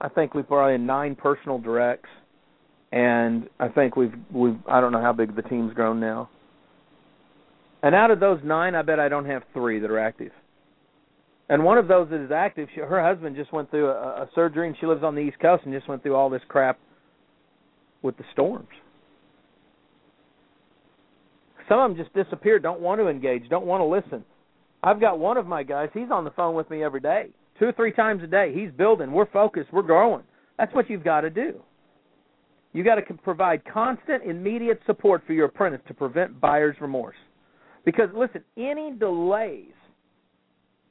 I 0.00 0.08
think 0.08 0.34
we 0.34 0.42
brought 0.42 0.68
in 0.68 0.86
nine 0.86 1.16
personal 1.16 1.58
directs, 1.58 2.08
and 2.92 3.48
I 3.58 3.68
think 3.68 3.96
we've 3.96 4.14
we've 4.32 4.58
I 4.68 4.80
don't 4.80 4.92
know 4.92 5.02
how 5.02 5.12
big 5.12 5.34
the 5.36 5.42
team's 5.42 5.74
grown 5.74 6.00
now. 6.00 6.30
And 7.82 7.94
out 7.94 8.10
of 8.10 8.20
those 8.20 8.40
nine, 8.42 8.74
I 8.74 8.82
bet 8.82 8.98
I 8.98 9.08
don't 9.08 9.26
have 9.26 9.42
three 9.52 9.78
that 9.80 9.90
are 9.90 9.98
active. 9.98 10.32
And 11.48 11.62
one 11.62 11.78
of 11.78 11.86
those 11.86 12.08
that 12.10 12.24
is 12.24 12.32
active, 12.32 12.68
she, 12.74 12.80
her 12.80 13.02
husband 13.02 13.36
just 13.36 13.52
went 13.52 13.70
through 13.70 13.88
a, 13.88 14.22
a 14.22 14.28
surgery, 14.34 14.66
and 14.66 14.76
she 14.80 14.86
lives 14.86 15.04
on 15.04 15.14
the 15.14 15.20
East 15.20 15.38
Coast, 15.40 15.62
and 15.64 15.72
just 15.72 15.88
went 15.88 16.02
through 16.02 16.16
all 16.16 16.28
this 16.28 16.42
crap 16.48 16.78
with 18.02 18.16
the 18.16 18.24
storms. 18.32 18.68
Some 21.68 21.78
of 21.78 21.90
them 21.90 21.98
just 21.98 22.14
disappear, 22.14 22.58
don't 22.58 22.80
want 22.80 23.00
to 23.00 23.08
engage, 23.08 23.48
don't 23.48 23.66
want 23.66 23.80
to 23.80 23.84
listen. 23.84 24.24
I've 24.82 25.00
got 25.00 25.18
one 25.18 25.36
of 25.36 25.46
my 25.46 25.62
guys, 25.62 25.88
he's 25.92 26.10
on 26.10 26.24
the 26.24 26.30
phone 26.30 26.54
with 26.54 26.70
me 26.70 26.82
every 26.82 27.00
day, 27.00 27.28
two 27.58 27.66
or 27.66 27.72
three 27.72 27.92
times 27.92 28.22
a 28.22 28.26
day. 28.26 28.52
He's 28.54 28.70
building, 28.70 29.12
we're 29.12 29.30
focused, 29.30 29.72
we're 29.72 29.82
growing. 29.82 30.22
That's 30.58 30.74
what 30.74 30.88
you've 30.88 31.04
got 31.04 31.22
to 31.22 31.30
do. 31.30 31.60
You've 32.76 32.84
got 32.84 32.96
to 32.96 33.14
provide 33.14 33.62
constant, 33.64 34.22
immediate 34.24 34.78
support 34.84 35.22
for 35.26 35.32
your 35.32 35.46
apprentice 35.46 35.80
to 35.88 35.94
prevent 35.94 36.38
buyer's 36.38 36.76
remorse. 36.78 37.16
Because, 37.86 38.10
listen, 38.14 38.44
any 38.58 38.92
delays 38.92 39.72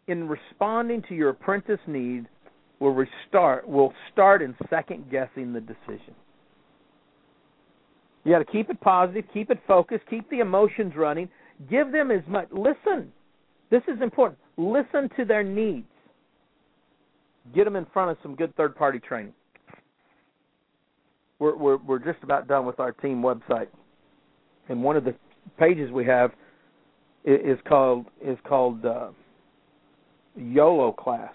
in 0.08 0.28
responding 0.28 1.04
to 1.08 1.14
your 1.14 1.30
apprentice 1.30 1.80
need 1.86 2.26
will 2.80 2.96
restart 2.96 3.70
will 3.70 3.94
start 4.12 4.42
in 4.42 4.56
second 4.68 5.12
guessing 5.12 5.54
the 5.54 5.62
decision. 5.62 6.16
You 8.24 8.32
got 8.32 8.40
to 8.40 8.46
keep 8.46 8.72
it 8.72 8.82
positive, 8.82 9.26
keep 9.32 9.52
it 9.52 9.60
focused, 9.68 10.06
keep 10.10 10.28
the 10.32 10.40
emotions 10.40 10.94
running. 10.98 11.30
Give 11.70 11.92
them 11.92 12.10
as 12.10 12.24
much. 12.28 12.48
Listen, 12.52 13.12
this 13.70 13.84
is 13.88 14.02
important. 14.02 14.40
Listen 14.58 15.08
to 15.18 15.24
their 15.24 15.44
needs. 15.44 15.86
Get 17.54 17.66
them 17.66 17.76
in 17.76 17.86
front 17.94 18.10
of 18.10 18.18
some 18.24 18.34
good 18.34 18.56
third 18.56 18.76
party 18.76 18.98
training. 18.98 19.34
We're, 21.40 21.56
we're 21.56 21.78
we're 21.78 22.00
just 22.00 22.24
about 22.24 22.48
done 22.48 22.66
with 22.66 22.80
our 22.80 22.92
team 22.92 23.22
website, 23.22 23.68
and 24.70 24.82
one 24.82 24.96
of 24.96 25.04
the 25.04 25.16
pages 25.60 25.92
we 25.92 26.06
have 26.06 26.32
is 27.26 27.60
called 27.68 28.06
is 28.24 28.38
called 28.48 28.86
uh, 28.86 29.10
YOLO 30.36 30.92
class. 30.94 31.34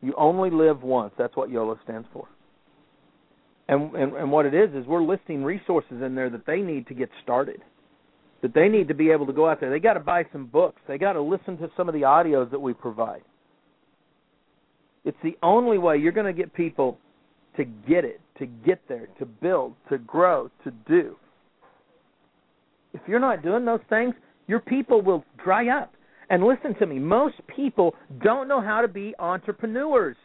You 0.00 0.14
only 0.16 0.50
live 0.50 0.82
once. 0.82 1.12
That's 1.16 1.36
what 1.36 1.50
YOLO 1.50 1.78
stands 1.84 2.06
for. 2.12 2.28
And, 3.68 3.94
and 3.94 4.14
and 4.14 4.30
what 4.30 4.46
it 4.46 4.54
is 4.54 4.74
is 4.74 4.86
we're 4.86 5.02
listing 5.02 5.44
resources 5.44 6.02
in 6.02 6.14
there 6.14 6.28
that 6.30 6.44
they 6.46 6.58
need 6.58 6.86
to 6.88 6.94
get 6.94 7.08
started. 7.22 7.62
That 8.42 8.52
they 8.52 8.68
need 8.68 8.88
to 8.88 8.94
be 8.94 9.10
able 9.10 9.26
to 9.26 9.32
go 9.32 9.48
out 9.48 9.60
there. 9.60 9.70
They 9.70 9.78
got 9.78 9.94
to 9.94 10.00
buy 10.00 10.24
some 10.32 10.46
books. 10.46 10.82
They 10.86 10.98
got 10.98 11.14
to 11.14 11.22
listen 11.22 11.56
to 11.58 11.70
some 11.76 11.88
of 11.88 11.94
the 11.94 12.02
audios 12.02 12.50
that 12.50 12.60
we 12.60 12.74
provide. 12.74 13.22
It's 15.04 15.16
the 15.22 15.38
only 15.42 15.78
way 15.78 15.96
you're 15.96 16.12
going 16.12 16.26
to 16.26 16.38
get 16.38 16.52
people 16.52 16.98
to 17.56 17.64
get 17.64 18.04
it, 18.04 18.20
to 18.38 18.46
get 18.46 18.80
there, 18.88 19.08
to 19.18 19.26
build, 19.26 19.74
to 19.88 19.98
grow, 19.98 20.50
to 20.64 20.70
do. 20.88 21.16
If 22.92 23.00
you're 23.06 23.20
not 23.20 23.42
doing 23.42 23.64
those 23.64 23.80
things, 23.88 24.14
your 24.46 24.60
people 24.60 25.02
will 25.02 25.24
dry 25.42 25.68
up. 25.68 25.92
And 26.30 26.42
listen 26.44 26.74
to 26.76 26.86
me, 26.86 26.98
most 26.98 27.34
people 27.54 27.94
don't 28.22 28.48
know 28.48 28.60
how 28.60 28.80
to 28.80 28.88
be 28.88 29.14
entrepreneurs. 29.18 30.16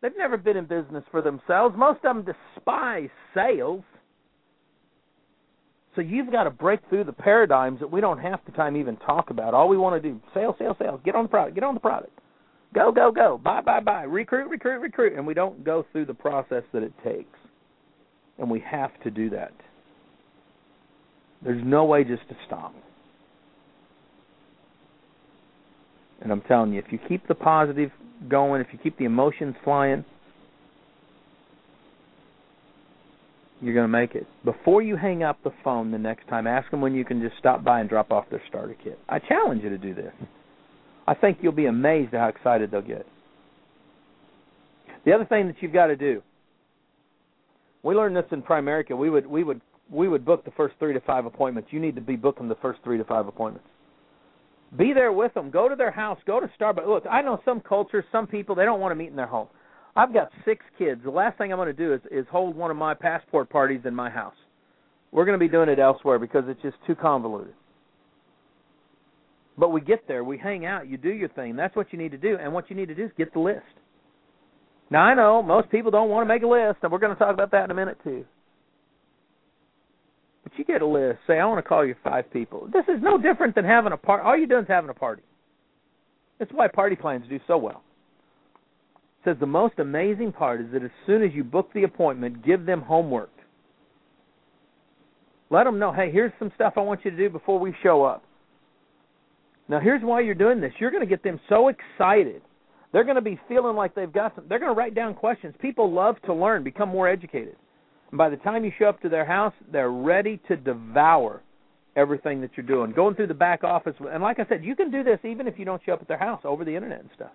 They've 0.00 0.16
never 0.16 0.36
been 0.36 0.56
in 0.56 0.66
business 0.66 1.04
for 1.10 1.22
themselves. 1.22 1.74
Most 1.76 2.04
of 2.04 2.24
them 2.24 2.34
despise 2.54 3.08
sales. 3.34 3.82
So 5.94 6.02
you've 6.02 6.30
got 6.30 6.44
to 6.44 6.50
break 6.50 6.80
through 6.88 7.04
the 7.04 7.12
paradigms 7.12 7.80
that 7.80 7.90
we 7.90 8.00
don't 8.00 8.18
have 8.18 8.40
the 8.46 8.52
time 8.52 8.76
even 8.76 8.96
talk 8.98 9.30
about. 9.30 9.54
All 9.54 9.68
we 9.68 9.76
want 9.76 10.00
to 10.00 10.08
do, 10.08 10.20
sales, 10.32 10.54
sales, 10.58 10.76
sales, 10.78 11.00
get 11.04 11.14
on 11.16 11.24
the 11.24 11.28
product, 11.28 11.54
get 11.54 11.64
on 11.64 11.74
the 11.74 11.80
product. 11.80 12.16
Go, 12.74 12.92
go, 12.92 13.10
go, 13.10 13.40
buy, 13.42 13.60
buy, 13.60 13.80
buy, 13.80 14.02
recruit, 14.02 14.48
recruit, 14.48 14.80
recruit. 14.80 15.14
And 15.16 15.26
we 15.26 15.34
don't 15.34 15.64
go 15.64 15.86
through 15.90 16.06
the 16.06 16.14
process 16.14 16.62
that 16.72 16.82
it 16.82 16.92
takes. 17.02 17.38
And 18.38 18.50
we 18.50 18.60
have 18.60 18.90
to 19.02 19.10
do 19.10 19.30
that. 19.30 19.52
There's 21.42 21.62
no 21.64 21.84
way 21.84 22.04
just 22.04 22.28
to 22.28 22.36
stop. 22.46 22.74
And 26.20 26.32
I'm 26.32 26.42
telling 26.42 26.72
you, 26.72 26.80
if 26.80 26.92
you 26.92 26.98
keep 27.08 27.26
the 27.28 27.34
positive 27.34 27.90
going, 28.28 28.60
if 28.60 28.66
you 28.72 28.78
keep 28.82 28.98
the 28.98 29.04
emotions 29.04 29.54
flying, 29.64 30.04
you're 33.60 33.74
going 33.74 33.84
to 33.84 33.88
make 33.88 34.14
it. 34.14 34.26
Before 34.44 34.82
you 34.82 34.96
hang 34.96 35.22
up 35.22 35.38
the 35.42 35.52
phone 35.64 35.90
the 35.90 35.98
next 35.98 36.28
time, 36.28 36.46
ask 36.46 36.70
them 36.70 36.80
when 36.80 36.94
you 36.94 37.04
can 37.04 37.20
just 37.20 37.36
stop 37.38 37.64
by 37.64 37.80
and 37.80 37.88
drop 37.88 38.10
off 38.10 38.24
their 38.30 38.42
starter 38.48 38.76
kit. 38.82 38.98
I 39.08 39.20
challenge 39.20 39.62
you 39.62 39.70
to 39.70 39.78
do 39.78 39.94
this. 39.94 40.12
I 41.08 41.14
think 41.14 41.38
you'll 41.40 41.52
be 41.52 41.66
amazed 41.66 42.12
at 42.12 42.20
how 42.20 42.28
excited 42.28 42.70
they'll 42.70 42.82
get. 42.82 43.06
The 45.06 45.14
other 45.14 45.24
thing 45.24 45.46
that 45.46 45.56
you've 45.60 45.72
got 45.72 45.86
to 45.86 45.96
do, 45.96 46.22
we 47.82 47.94
learned 47.94 48.14
this 48.14 48.26
in 48.30 48.42
Primerica. 48.42 48.94
We 48.94 49.08
would 49.08 49.26
we 49.26 49.42
would 49.42 49.62
we 49.90 50.06
would 50.06 50.26
book 50.26 50.44
the 50.44 50.50
first 50.50 50.74
three 50.78 50.92
to 50.92 51.00
five 51.00 51.24
appointments. 51.24 51.70
You 51.72 51.80
need 51.80 51.94
to 51.94 52.02
be 52.02 52.16
booking 52.16 52.46
the 52.46 52.56
first 52.56 52.80
three 52.84 52.98
to 52.98 53.04
five 53.04 53.26
appointments. 53.26 53.66
Be 54.76 54.92
there 54.92 55.10
with 55.10 55.32
them. 55.32 55.48
Go 55.50 55.66
to 55.66 55.76
their 55.76 55.90
house. 55.90 56.18
Go 56.26 56.40
to 56.40 56.50
Starbucks. 56.60 56.86
Look, 56.86 57.04
I 57.10 57.22
know 57.22 57.40
some 57.42 57.60
cultures, 57.60 58.04
some 58.12 58.26
people 58.26 58.54
they 58.54 58.66
don't 58.66 58.80
want 58.80 58.92
to 58.92 58.96
meet 58.96 59.08
in 59.08 59.16
their 59.16 59.26
home. 59.26 59.48
I've 59.96 60.12
got 60.12 60.30
six 60.44 60.62
kids. 60.76 61.00
The 61.04 61.10
last 61.10 61.38
thing 61.38 61.52
I'm 61.52 61.58
going 61.58 61.68
to 61.68 61.72
do 61.72 61.94
is 61.94 62.00
is 62.10 62.26
hold 62.30 62.54
one 62.54 62.70
of 62.70 62.76
my 62.76 62.92
passport 62.92 63.48
parties 63.48 63.80
in 63.86 63.94
my 63.94 64.10
house. 64.10 64.36
We're 65.10 65.24
going 65.24 65.38
to 65.38 65.42
be 65.42 65.50
doing 65.50 65.70
it 65.70 65.78
elsewhere 65.78 66.18
because 66.18 66.44
it's 66.48 66.60
just 66.60 66.76
too 66.86 66.94
convoluted. 66.94 67.54
But 69.58 69.70
we 69.70 69.80
get 69.80 70.06
there, 70.06 70.22
we 70.22 70.38
hang 70.38 70.64
out, 70.64 70.88
you 70.88 70.96
do 70.96 71.10
your 71.10 71.28
thing. 71.30 71.56
That's 71.56 71.74
what 71.74 71.92
you 71.92 71.98
need 71.98 72.12
to 72.12 72.18
do. 72.18 72.38
And 72.40 72.52
what 72.52 72.70
you 72.70 72.76
need 72.76 72.86
to 72.86 72.94
do 72.94 73.04
is 73.04 73.10
get 73.18 73.32
the 73.32 73.40
list. 73.40 73.64
Now 74.90 75.02
I 75.02 75.14
know 75.14 75.42
most 75.42 75.68
people 75.70 75.90
don't 75.90 76.08
want 76.08 76.26
to 76.26 76.32
make 76.32 76.44
a 76.44 76.46
list, 76.46 76.78
and 76.82 76.92
we're 76.92 77.00
going 77.00 77.12
to 77.12 77.18
talk 77.18 77.34
about 77.34 77.50
that 77.50 77.64
in 77.64 77.70
a 77.70 77.74
minute 77.74 77.98
too. 78.04 78.24
But 80.44 80.52
you 80.56 80.64
get 80.64 80.80
a 80.80 80.86
list. 80.86 81.18
Say, 81.26 81.38
I 81.38 81.44
want 81.44 81.62
to 81.62 81.68
call 81.68 81.84
you 81.84 81.96
five 82.04 82.32
people. 82.32 82.68
This 82.72 82.84
is 82.84 83.02
no 83.02 83.18
different 83.18 83.54
than 83.54 83.64
having 83.64 83.92
a 83.92 83.96
party. 83.96 84.22
All 84.24 84.36
you're 84.36 84.46
doing 84.46 84.62
is 84.62 84.68
having 84.68 84.90
a 84.90 84.94
party. 84.94 85.22
That's 86.38 86.52
why 86.52 86.68
party 86.68 86.94
plans 86.94 87.24
do 87.28 87.40
so 87.48 87.58
well. 87.58 87.82
It 89.20 89.30
says 89.30 89.36
the 89.40 89.46
most 89.46 89.80
amazing 89.80 90.32
part 90.32 90.60
is 90.60 90.68
that 90.72 90.84
as 90.84 90.90
soon 91.04 91.24
as 91.24 91.32
you 91.34 91.42
book 91.42 91.70
the 91.74 91.82
appointment, 91.82 92.46
give 92.46 92.64
them 92.64 92.80
homework. 92.80 93.32
Let 95.50 95.64
them 95.64 95.80
know, 95.80 95.92
hey, 95.92 96.12
here's 96.12 96.32
some 96.38 96.52
stuff 96.54 96.74
I 96.76 96.80
want 96.80 97.04
you 97.04 97.10
to 97.10 97.16
do 97.16 97.28
before 97.28 97.58
we 97.58 97.74
show 97.82 98.04
up. 98.04 98.22
Now, 99.68 99.80
here's 99.80 100.02
why 100.02 100.20
you're 100.20 100.34
doing 100.34 100.60
this. 100.60 100.72
You're 100.78 100.90
going 100.90 101.02
to 101.02 101.08
get 101.08 101.22
them 101.22 101.38
so 101.48 101.68
excited. 101.68 102.42
They're 102.92 103.04
going 103.04 103.16
to 103.16 103.22
be 103.22 103.38
feeling 103.48 103.76
like 103.76 103.94
they've 103.94 104.12
got 104.12 104.34
some. 104.34 104.44
They're 104.48 104.58
going 104.58 104.74
to 104.74 104.78
write 104.78 104.94
down 104.94 105.14
questions. 105.14 105.54
People 105.60 105.92
love 105.92 106.16
to 106.24 106.32
learn, 106.32 106.64
become 106.64 106.88
more 106.88 107.06
educated. 107.06 107.56
And 108.10 108.16
by 108.16 108.30
the 108.30 108.38
time 108.38 108.64
you 108.64 108.72
show 108.78 108.86
up 108.86 109.00
to 109.02 109.10
their 109.10 109.26
house, 109.26 109.52
they're 109.70 109.90
ready 109.90 110.40
to 110.48 110.56
devour 110.56 111.42
everything 111.96 112.40
that 112.40 112.50
you're 112.56 112.64
doing. 112.64 112.92
Going 112.92 113.14
through 113.14 113.26
the 113.26 113.34
back 113.34 113.62
office, 113.62 113.94
and 114.10 114.22
like 114.22 114.38
I 114.38 114.46
said, 114.48 114.64
you 114.64 114.74
can 114.74 114.90
do 114.90 115.04
this 115.04 115.18
even 115.24 115.46
if 115.46 115.58
you 115.58 115.66
don't 115.66 115.82
show 115.84 115.92
up 115.92 116.00
at 116.00 116.08
their 116.08 116.18
house 116.18 116.40
over 116.44 116.64
the 116.64 116.74
internet 116.74 117.00
and 117.00 117.10
stuff. 117.14 117.32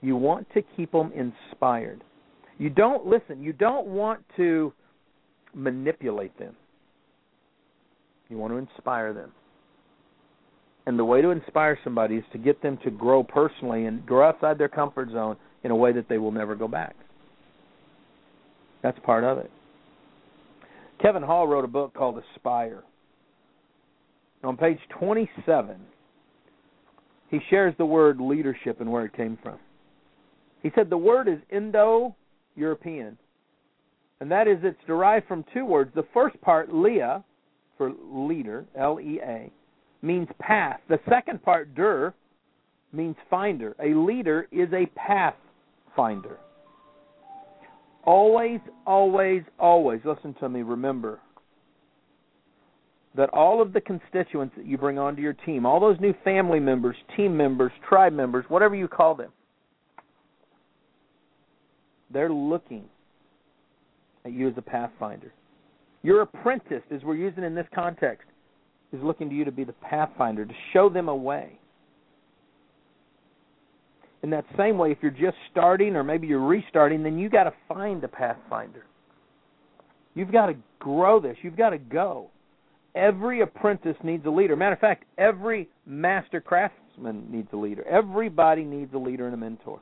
You 0.00 0.16
want 0.16 0.48
to 0.54 0.62
keep 0.76 0.90
them 0.90 1.12
inspired. 1.14 2.02
You 2.58 2.70
don't 2.70 3.06
listen. 3.06 3.42
You 3.42 3.52
don't 3.52 3.86
want 3.86 4.24
to 4.36 4.72
manipulate 5.54 6.36
them. 6.38 6.56
You 8.28 8.38
want 8.38 8.52
to 8.52 8.56
inspire 8.56 9.12
them. 9.12 9.30
And 10.86 10.98
the 10.98 11.04
way 11.04 11.22
to 11.22 11.30
inspire 11.30 11.78
somebody 11.84 12.16
is 12.16 12.24
to 12.32 12.38
get 12.38 12.60
them 12.60 12.78
to 12.84 12.90
grow 12.90 13.22
personally 13.22 13.86
and 13.86 14.04
grow 14.04 14.28
outside 14.28 14.58
their 14.58 14.68
comfort 14.68 15.10
zone 15.10 15.36
in 15.62 15.70
a 15.70 15.76
way 15.76 15.92
that 15.92 16.08
they 16.08 16.18
will 16.18 16.32
never 16.32 16.54
go 16.56 16.66
back. 16.66 16.96
That's 18.82 18.98
part 19.04 19.22
of 19.22 19.38
it. 19.38 19.50
Kevin 21.00 21.22
Hall 21.22 21.46
wrote 21.46 21.64
a 21.64 21.68
book 21.68 21.94
called 21.94 22.20
Aspire. 22.34 22.82
On 24.42 24.56
page 24.56 24.78
27, 24.98 25.76
he 27.30 27.38
shares 27.48 27.74
the 27.78 27.86
word 27.86 28.20
leadership 28.20 28.80
and 28.80 28.90
where 28.90 29.04
it 29.04 29.16
came 29.16 29.38
from. 29.42 29.58
He 30.62 30.70
said 30.74 30.90
the 30.90 30.96
word 30.96 31.28
is 31.28 31.38
Indo 31.50 32.14
European, 32.56 33.16
and 34.20 34.30
that 34.30 34.46
is 34.46 34.58
it's 34.62 34.78
derived 34.86 35.26
from 35.26 35.44
two 35.54 35.64
words. 35.64 35.90
The 35.94 36.06
first 36.12 36.40
part, 36.40 36.72
Leah, 36.72 37.24
for 37.78 37.92
leader, 38.12 38.64
L 38.76 39.00
E 39.00 39.20
A, 39.24 39.50
means 40.02 40.28
path. 40.40 40.80
The 40.88 40.98
second 41.08 41.42
part, 41.42 41.74
Der, 41.74 42.12
means 42.92 43.16
finder. 43.30 43.74
A 43.82 43.94
leader 43.94 44.48
is 44.52 44.68
a 44.72 44.86
path 44.96 45.36
finder. 45.96 46.38
Always, 48.04 48.60
always, 48.86 49.42
always, 49.58 50.00
listen 50.04 50.34
to 50.40 50.48
me, 50.48 50.62
remember 50.62 51.20
that 53.14 53.28
all 53.30 53.60
of 53.60 53.72
the 53.72 53.80
constituents 53.80 54.54
that 54.56 54.66
you 54.66 54.78
bring 54.78 54.98
onto 54.98 55.20
your 55.20 55.34
team, 55.34 55.66
all 55.66 55.78
those 55.78 56.00
new 56.00 56.14
family 56.24 56.58
members, 56.58 56.96
team 57.16 57.36
members, 57.36 57.70
tribe 57.86 58.12
members, 58.12 58.44
whatever 58.48 58.74
you 58.74 58.88
call 58.88 59.14
them, 59.14 59.30
they're 62.10 62.32
looking 62.32 62.84
at 64.24 64.32
you 64.32 64.48
as 64.48 64.54
a 64.56 64.62
pathfinder. 64.62 65.32
Your 66.02 66.22
apprentice, 66.22 66.82
as 66.90 67.02
we're 67.02 67.16
using 67.16 67.44
in 67.44 67.54
this 67.54 67.66
context, 67.74 68.26
is 68.92 69.00
looking 69.02 69.28
to 69.30 69.34
you 69.34 69.44
to 69.44 69.52
be 69.52 69.64
the 69.64 69.72
pathfinder, 69.72 70.44
to 70.44 70.54
show 70.72 70.88
them 70.88 71.08
a 71.08 71.16
way. 71.16 71.58
In 74.22 74.30
that 74.30 74.44
same 74.56 74.78
way, 74.78 74.92
if 74.92 74.98
you're 75.02 75.10
just 75.10 75.36
starting 75.50 75.96
or 75.96 76.04
maybe 76.04 76.26
you're 76.26 76.46
restarting, 76.46 77.02
then 77.02 77.18
you 77.18 77.28
got 77.28 77.44
to 77.44 77.52
find 77.68 78.04
a 78.04 78.08
pathfinder. 78.08 78.84
You've 80.14 80.30
got 80.30 80.46
to 80.46 80.54
grow 80.78 81.20
this. 81.20 81.36
You've 81.42 81.56
got 81.56 81.70
to 81.70 81.78
go. 81.78 82.28
Every 82.94 83.40
apprentice 83.40 83.96
needs 84.04 84.24
a 84.26 84.30
leader. 84.30 84.54
Matter 84.54 84.74
of 84.74 84.78
fact, 84.78 85.04
every 85.16 85.68
master 85.86 86.40
craftsman 86.40 87.26
needs 87.30 87.48
a 87.52 87.56
leader. 87.56 87.86
Everybody 87.88 88.64
needs 88.64 88.92
a 88.94 88.98
leader 88.98 89.24
and 89.24 89.34
a 89.34 89.38
mentor. 89.38 89.80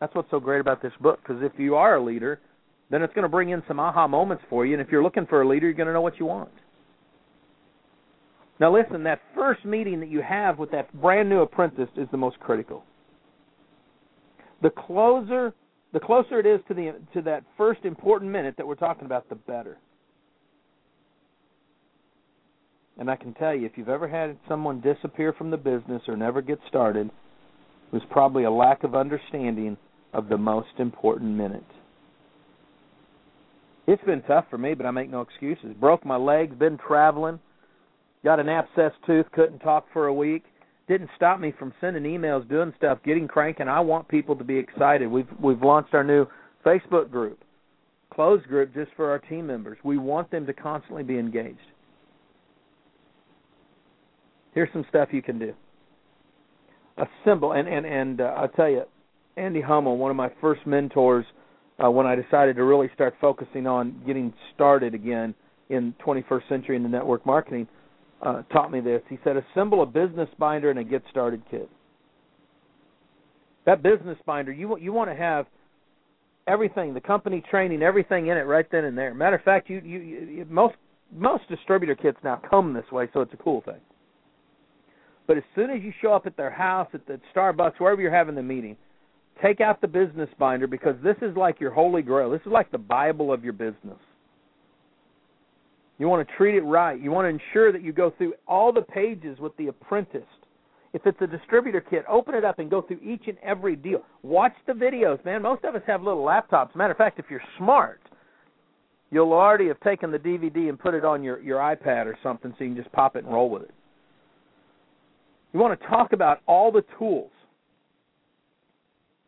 That's 0.00 0.14
what's 0.14 0.30
so 0.30 0.38
great 0.38 0.60
about 0.60 0.80
this 0.80 0.92
book 1.00 1.18
because 1.20 1.42
if 1.42 1.52
you 1.58 1.74
are 1.74 1.96
a 1.96 2.04
leader, 2.04 2.40
then 2.90 3.02
it's 3.02 3.12
going 3.14 3.24
to 3.24 3.28
bring 3.28 3.50
in 3.50 3.62
some 3.68 3.78
aha 3.78 4.08
moments 4.08 4.42
for 4.48 4.64
you. 4.64 4.74
And 4.74 4.82
if 4.82 4.90
you're 4.90 5.02
looking 5.02 5.26
for 5.26 5.42
a 5.42 5.48
leader, 5.48 5.66
you're 5.66 5.74
going 5.74 5.88
to 5.88 5.92
know 5.92 6.00
what 6.00 6.18
you 6.18 6.26
want. 6.26 6.50
Now, 8.60 8.74
listen, 8.74 9.04
that 9.04 9.20
first 9.34 9.64
meeting 9.64 10.00
that 10.00 10.08
you 10.08 10.20
have 10.20 10.58
with 10.58 10.70
that 10.72 10.92
brand 11.00 11.28
new 11.28 11.40
apprentice 11.40 11.88
is 11.96 12.08
the 12.10 12.16
most 12.16 12.40
critical. 12.40 12.82
The 14.62 14.70
closer, 14.70 15.54
the 15.92 16.00
closer 16.00 16.40
it 16.40 16.46
is 16.46 16.60
to 16.66 16.74
the 16.74 16.94
to 17.14 17.22
that 17.22 17.44
first 17.56 17.84
important 17.84 18.32
minute 18.32 18.54
that 18.56 18.66
we're 18.66 18.74
talking 18.74 19.04
about, 19.04 19.28
the 19.28 19.36
better. 19.36 19.78
And 22.98 23.08
I 23.08 23.14
can 23.14 23.32
tell 23.34 23.54
you, 23.54 23.64
if 23.64 23.72
you've 23.76 23.88
ever 23.88 24.08
had 24.08 24.36
someone 24.48 24.80
disappear 24.80 25.32
from 25.32 25.52
the 25.52 25.56
business 25.56 26.02
or 26.08 26.16
never 26.16 26.42
get 26.42 26.58
started, 26.66 27.06
it 27.06 27.92
was 27.92 28.02
probably 28.10 28.42
a 28.42 28.50
lack 28.50 28.82
of 28.82 28.96
understanding 28.96 29.76
of 30.12 30.28
the 30.28 30.36
most 30.36 30.68
important 30.78 31.30
minute. 31.30 31.62
It's 33.88 34.04
been 34.04 34.20
tough 34.24 34.44
for 34.50 34.58
me, 34.58 34.74
but 34.74 34.84
I 34.84 34.90
make 34.90 35.08
no 35.08 35.22
excuses. 35.22 35.74
Broke 35.80 36.04
my 36.04 36.16
legs, 36.16 36.54
been 36.54 36.76
traveling, 36.76 37.40
got 38.22 38.38
an 38.38 38.46
abscess 38.46 38.92
tooth, 39.06 39.24
couldn't 39.32 39.60
talk 39.60 39.86
for 39.94 40.08
a 40.08 40.14
week. 40.14 40.44
Didn't 40.88 41.08
stop 41.16 41.40
me 41.40 41.54
from 41.58 41.72
sending 41.80 42.02
emails, 42.02 42.46
doing 42.50 42.74
stuff, 42.76 42.98
getting 43.02 43.26
cranking. 43.26 43.66
I 43.66 43.80
want 43.80 44.06
people 44.06 44.36
to 44.36 44.44
be 44.44 44.58
excited. 44.58 45.06
We've 45.06 45.26
we've 45.42 45.62
launched 45.62 45.94
our 45.94 46.04
new 46.04 46.26
Facebook 46.66 47.10
group, 47.10 47.42
closed 48.12 48.46
group 48.46 48.74
just 48.74 48.90
for 48.94 49.10
our 49.10 49.20
team 49.20 49.46
members. 49.46 49.78
We 49.82 49.96
want 49.96 50.30
them 50.30 50.44
to 50.44 50.52
constantly 50.52 51.02
be 51.02 51.18
engaged. 51.18 51.58
Here's 54.52 54.68
some 54.74 54.84
stuff 54.90 55.08
you 55.12 55.22
can 55.22 55.38
do. 55.38 55.54
A 56.98 57.06
symbol, 57.24 57.52
and 57.52 57.66
and 57.66 57.86
and 57.86 58.20
uh, 58.20 58.34
I'll 58.36 58.48
tell 58.48 58.68
you, 58.68 58.82
Andy 59.38 59.62
Hummel, 59.62 59.96
one 59.96 60.10
of 60.10 60.16
my 60.16 60.30
first 60.42 60.66
mentors, 60.66 61.24
uh, 61.82 61.90
when 61.90 62.06
I 62.06 62.14
decided 62.14 62.56
to 62.56 62.64
really 62.64 62.90
start 62.94 63.14
focusing 63.20 63.66
on 63.66 64.02
getting 64.06 64.32
started 64.54 64.94
again 64.94 65.34
in 65.68 65.94
21st 66.04 66.48
century 66.48 66.76
in 66.76 66.82
the 66.82 66.88
network 66.88 67.24
marketing, 67.24 67.68
uh, 68.22 68.42
taught 68.52 68.72
me 68.72 68.80
this. 68.80 69.02
He 69.08 69.18
said, 69.22 69.36
assemble 69.36 69.82
a 69.82 69.86
business 69.86 70.28
binder 70.38 70.70
and 70.70 70.78
a 70.78 70.84
get 70.84 71.02
started 71.10 71.42
kit. 71.50 71.68
That 73.66 73.82
business 73.82 74.18
binder, 74.24 74.50
you 74.50 74.66
want 74.66 74.82
you 74.82 74.92
want 74.94 75.10
to 75.10 75.16
have 75.16 75.46
everything, 76.46 76.94
the 76.94 77.00
company 77.00 77.42
training, 77.50 77.82
everything 77.82 78.28
in 78.28 78.38
it 78.38 78.42
right 78.42 78.66
then 78.72 78.84
and 78.84 78.96
there. 78.96 79.12
Matter 79.12 79.36
of 79.36 79.42
fact, 79.42 79.68
you 79.68 79.80
you, 79.84 79.98
you 79.98 80.46
most 80.48 80.74
most 81.14 81.46
distributor 81.48 81.94
kits 81.94 82.16
now 82.24 82.40
come 82.50 82.72
this 82.72 82.90
way, 82.90 83.08
so 83.12 83.20
it's 83.20 83.34
a 83.34 83.36
cool 83.36 83.60
thing. 83.62 83.80
But 85.26 85.36
as 85.36 85.42
soon 85.54 85.70
as 85.70 85.82
you 85.82 85.92
show 86.00 86.14
up 86.14 86.26
at 86.26 86.36
their 86.38 86.50
house, 86.50 86.88
at 86.94 87.06
the 87.06 87.20
Starbucks, 87.36 87.74
wherever 87.78 88.00
you're 88.00 88.10
having 88.10 88.34
the 88.34 88.42
meeting, 88.42 88.76
take 89.42 89.60
out 89.60 89.80
the 89.80 89.88
business 89.88 90.28
binder 90.38 90.66
because 90.66 90.96
this 91.02 91.16
is 91.22 91.36
like 91.36 91.60
your 91.60 91.70
holy 91.70 92.02
grail. 92.02 92.30
This 92.30 92.40
is 92.42 92.52
like 92.52 92.70
the 92.70 92.78
Bible 92.78 93.32
of 93.32 93.44
your 93.44 93.52
business. 93.52 93.98
You 95.98 96.08
want 96.08 96.26
to 96.26 96.34
treat 96.36 96.54
it 96.54 96.62
right. 96.62 97.00
You 97.00 97.10
want 97.10 97.24
to 97.24 97.28
ensure 97.28 97.72
that 97.72 97.82
you 97.82 97.92
go 97.92 98.12
through 98.16 98.34
all 98.46 98.72
the 98.72 98.82
pages 98.82 99.38
with 99.40 99.56
the 99.56 99.66
apprentice. 99.66 100.22
If 100.94 101.06
it's 101.06 101.20
a 101.20 101.26
distributor 101.26 101.80
kit, 101.80 102.04
open 102.08 102.34
it 102.34 102.44
up 102.44 102.60
and 102.60 102.70
go 102.70 102.82
through 102.82 103.00
each 103.02 103.24
and 103.26 103.36
every 103.42 103.76
deal. 103.76 104.02
Watch 104.22 104.54
the 104.66 104.72
videos, 104.72 105.22
man. 105.24 105.42
Most 105.42 105.64
of 105.64 105.74
us 105.74 105.82
have 105.86 106.02
little 106.02 106.24
laptops. 106.24 106.74
Matter 106.74 106.92
of 106.92 106.96
fact, 106.96 107.18
if 107.18 107.26
you're 107.28 107.42
smart, 107.58 108.00
you'll 109.10 109.32
already 109.32 109.68
have 109.68 109.80
taken 109.80 110.10
the 110.10 110.18
DVD 110.18 110.68
and 110.68 110.78
put 110.78 110.94
it 110.94 111.04
on 111.04 111.22
your, 111.22 111.40
your 111.40 111.58
iPad 111.58 112.06
or 112.06 112.16
something 112.22 112.54
so 112.56 112.64
you 112.64 112.74
can 112.74 112.82
just 112.82 112.92
pop 112.92 113.16
it 113.16 113.24
and 113.24 113.32
roll 113.32 113.50
with 113.50 113.62
it. 113.62 113.74
You 115.52 115.60
want 115.60 115.78
to 115.78 115.86
talk 115.88 116.12
about 116.12 116.40
all 116.46 116.70
the 116.70 116.84
tools. 116.98 117.30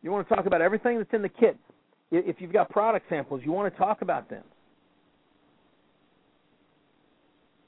You 0.01 0.11
want 0.11 0.27
to 0.27 0.35
talk 0.35 0.45
about 0.45 0.61
everything 0.61 0.97
that's 0.97 1.13
in 1.13 1.21
the 1.21 1.29
kit. 1.29 1.57
If 2.11 2.37
you've 2.39 2.53
got 2.53 2.69
product 2.69 3.07
samples, 3.09 3.41
you 3.45 3.51
want 3.51 3.73
to 3.73 3.79
talk 3.79 4.01
about 4.01 4.29
them. 4.29 4.43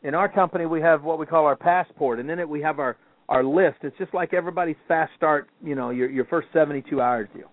In 0.04 0.16
our 0.16 0.28
company, 0.28 0.66
we 0.66 0.82
have 0.82 1.04
what 1.04 1.18
we 1.18 1.26
call 1.26 1.46
our 1.46 1.56
passport, 1.56 2.20
and 2.20 2.30
in 2.30 2.40
it 2.40 2.48
we 2.48 2.62
have 2.62 2.80
our 2.80 2.98
our 3.30 3.44
list. 3.44 3.78
It's 3.84 3.98
just 3.98 4.14
like 4.14 4.34
everybody's 4.34 4.76
fast 4.88 5.14
start, 5.16 5.50
you 5.64 5.76
know, 5.76 5.92
your 5.92 6.10
your 6.10 6.26
first 6.26 6.50
72 6.52 7.00
hours 7.00 7.30
deal. 7.34 7.50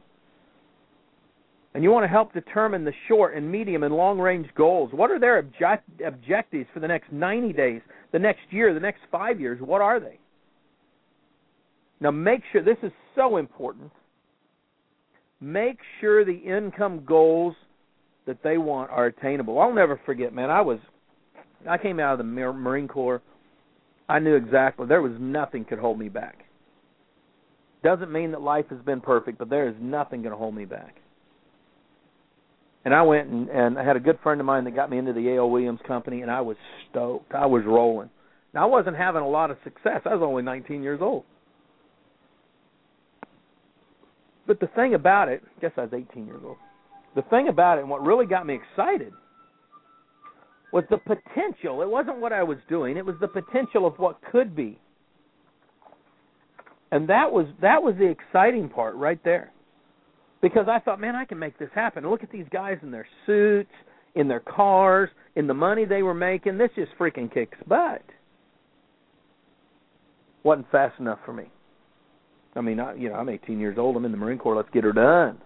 And 1.74 1.84
you 1.84 1.92
want 1.92 2.02
to 2.02 2.08
help 2.08 2.32
determine 2.32 2.84
the 2.84 2.92
short 3.06 3.36
and 3.36 3.50
medium 3.50 3.84
and 3.84 3.94
long 3.94 4.18
range 4.18 4.48
goals. 4.56 4.90
What 4.92 5.12
are 5.12 5.20
their 5.20 5.38
object, 5.38 5.88
objectives 6.04 6.66
for 6.74 6.80
the 6.80 6.88
next 6.88 7.12
90 7.12 7.52
days, 7.52 7.80
the 8.10 8.18
next 8.18 8.40
year, 8.50 8.74
the 8.74 8.80
next 8.80 9.02
5 9.12 9.40
years? 9.40 9.60
What 9.60 9.80
are 9.80 10.00
they? 10.00 10.18
Now 12.00 12.10
make 12.10 12.42
sure 12.50 12.64
this 12.64 12.78
is 12.82 12.90
so 13.14 13.36
important. 13.36 13.92
Make 15.40 15.78
sure 16.00 16.24
the 16.24 16.32
income 16.32 17.04
goals 17.06 17.54
that 18.26 18.42
they 18.42 18.58
want 18.58 18.90
are 18.90 19.06
attainable. 19.06 19.58
I'll 19.58 19.74
never 19.74 20.00
forget, 20.04 20.34
man. 20.34 20.50
I 20.50 20.60
was 20.60 20.78
I 21.68 21.78
came 21.78 22.00
out 22.00 22.12
of 22.12 22.18
the 22.18 22.24
Marine 22.24 22.88
Corps. 22.88 23.22
I 24.08 24.18
knew 24.18 24.34
exactly 24.34 24.86
there 24.86 25.02
was 25.02 25.12
nothing 25.18 25.64
could 25.64 25.78
hold 25.78 25.98
me 25.98 26.08
back. 26.08 26.44
Doesn't 27.82 28.12
mean 28.12 28.32
that 28.32 28.42
life 28.42 28.66
has 28.70 28.80
been 28.80 29.00
perfect, 29.00 29.38
but 29.38 29.48
there 29.48 29.68
is 29.68 29.74
nothing 29.80 30.22
going 30.22 30.32
to 30.32 30.38
hold 30.38 30.54
me 30.54 30.66
back. 30.66 30.96
And 32.84 32.94
I 32.94 33.02
went 33.02 33.28
and, 33.28 33.48
and 33.48 33.78
I 33.78 33.84
had 33.84 33.96
a 33.96 34.00
good 34.00 34.18
friend 34.22 34.40
of 34.40 34.46
mine 34.46 34.64
that 34.64 34.74
got 34.74 34.90
me 34.90 34.98
into 34.98 35.12
the 35.12 35.28
A.L. 35.30 35.50
Williams 35.50 35.80
company, 35.86 36.22
and 36.22 36.30
I 36.30 36.40
was 36.40 36.56
stoked. 36.90 37.32
I 37.34 37.46
was 37.46 37.62
rolling. 37.66 38.10
Now 38.52 38.64
I 38.64 38.66
wasn't 38.66 38.96
having 38.96 39.22
a 39.22 39.28
lot 39.28 39.50
of 39.50 39.58
success. 39.64 40.02
I 40.04 40.14
was 40.14 40.22
only 40.22 40.42
19 40.42 40.82
years 40.82 41.00
old. 41.02 41.24
But 44.50 44.58
the 44.58 44.66
thing 44.74 44.94
about 44.94 45.28
it, 45.28 45.44
I 45.46 45.60
guess 45.60 45.70
I 45.76 45.82
was 45.82 45.92
18 45.94 46.26
years 46.26 46.40
old. 46.44 46.56
The 47.14 47.22
thing 47.30 47.46
about 47.46 47.78
it, 47.78 47.82
and 47.82 47.88
what 47.88 48.04
really 48.04 48.26
got 48.26 48.44
me 48.44 48.56
excited, 48.56 49.12
was 50.72 50.82
the 50.90 50.98
potential. 50.98 51.82
It 51.82 51.88
wasn't 51.88 52.18
what 52.18 52.32
I 52.32 52.42
was 52.42 52.58
doing; 52.68 52.96
it 52.96 53.06
was 53.06 53.14
the 53.20 53.28
potential 53.28 53.86
of 53.86 53.96
what 54.00 54.18
could 54.32 54.56
be. 54.56 54.76
And 56.90 57.08
that 57.08 57.30
was 57.30 57.46
that 57.62 57.80
was 57.80 57.94
the 57.96 58.06
exciting 58.06 58.68
part 58.68 58.96
right 58.96 59.22
there, 59.22 59.52
because 60.42 60.66
I 60.68 60.80
thought, 60.80 61.00
man, 61.00 61.14
I 61.14 61.26
can 61.26 61.38
make 61.38 61.56
this 61.56 61.70
happen. 61.72 62.10
Look 62.10 62.24
at 62.24 62.32
these 62.32 62.46
guys 62.52 62.78
in 62.82 62.90
their 62.90 63.06
suits, 63.26 63.70
in 64.16 64.26
their 64.26 64.40
cars, 64.40 65.10
in 65.36 65.46
the 65.46 65.54
money 65.54 65.84
they 65.84 66.02
were 66.02 66.12
making. 66.12 66.58
This 66.58 66.70
just 66.74 66.90
freaking 66.98 67.32
kicks 67.32 67.58
butt. 67.68 68.02
wasn't 70.42 70.68
fast 70.72 70.98
enough 70.98 71.20
for 71.24 71.32
me. 71.32 71.52
I 72.60 72.62
mean, 72.62 72.78
I, 72.78 72.94
you 72.94 73.08
know, 73.08 73.14
I'm 73.14 73.30
18 73.30 73.58
years 73.58 73.78
old. 73.78 73.96
I'm 73.96 74.04
in 74.04 74.12
the 74.12 74.18
Marine 74.18 74.36
Corps. 74.36 74.54
Let's 74.54 74.68
get 74.68 74.84
her 74.84 74.92
done. 74.92 75.40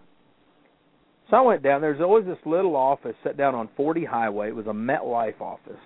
So 1.30 1.36
I 1.36 1.42
went 1.42 1.62
down. 1.62 1.80
There's 1.80 2.00
always 2.00 2.26
this 2.26 2.38
little 2.44 2.74
office 2.74 3.14
set 3.22 3.36
down 3.36 3.54
on 3.54 3.68
40 3.76 4.04
Highway. 4.04 4.48
It 4.48 4.56
was 4.56 4.66
a 4.66 4.70
MetLife 4.70 5.40
office. 5.40 5.78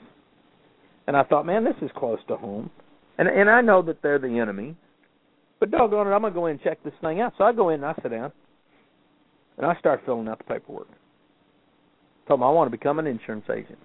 And 1.06 1.14
I 1.14 1.24
thought, 1.24 1.44
man, 1.44 1.64
this 1.64 1.74
is 1.82 1.90
close 1.98 2.18
to 2.28 2.36
home. 2.36 2.70
And 3.18 3.28
and 3.28 3.50
I 3.50 3.60
know 3.60 3.82
that 3.82 4.00
they're 4.00 4.18
the 4.18 4.38
enemy. 4.38 4.74
But 5.60 5.70
doggone 5.70 6.06
it, 6.06 6.10
I'm 6.12 6.22
gonna 6.22 6.32
go 6.32 6.46
in 6.46 6.52
and 6.52 6.62
check 6.62 6.82
this 6.82 6.94
thing 7.02 7.20
out. 7.20 7.34
So 7.36 7.44
I 7.44 7.52
go 7.52 7.68
in 7.68 7.82
and 7.82 7.84
I 7.84 7.94
sit 8.02 8.10
down 8.10 8.32
and 9.58 9.66
I 9.66 9.78
start 9.80 10.00
filling 10.06 10.28
out 10.28 10.38
the 10.38 10.44
paperwork. 10.44 10.88
Told 12.26 12.40
them 12.40 12.44
I 12.44 12.50
want 12.50 12.70
to 12.70 12.76
become 12.76 12.98
an 12.98 13.06
insurance 13.06 13.44
agent. 13.50 13.78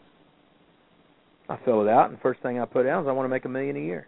I 1.50 1.58
fill 1.66 1.82
it 1.82 1.90
out 1.90 2.10
and 2.10 2.20
first 2.22 2.42
thing 2.42 2.62
I 2.62 2.66
put 2.66 2.84
down 2.84 3.04
is 3.04 3.10
I 3.10 3.12
want 3.12 3.26
to 3.26 3.30
make 3.30 3.44
a 3.44 3.50
million 3.50 3.76
a 3.76 3.82
year. 3.82 4.08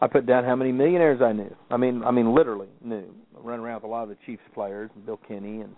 I 0.00 0.06
put 0.06 0.26
down 0.26 0.44
how 0.44 0.56
many 0.56 0.72
millionaires 0.72 1.20
I 1.22 1.32
knew. 1.32 1.54
I 1.70 1.76
mean, 1.76 2.02
I 2.04 2.10
mean, 2.10 2.34
literally 2.34 2.68
knew. 2.82 3.14
I 3.36 3.40
run 3.40 3.60
around 3.60 3.76
with 3.76 3.84
a 3.84 3.88
lot 3.88 4.04
of 4.04 4.08
the 4.08 4.16
Chiefs 4.24 4.42
players 4.54 4.90
and 4.94 5.04
Bill 5.04 5.20
Kenney 5.28 5.60
and 5.60 5.74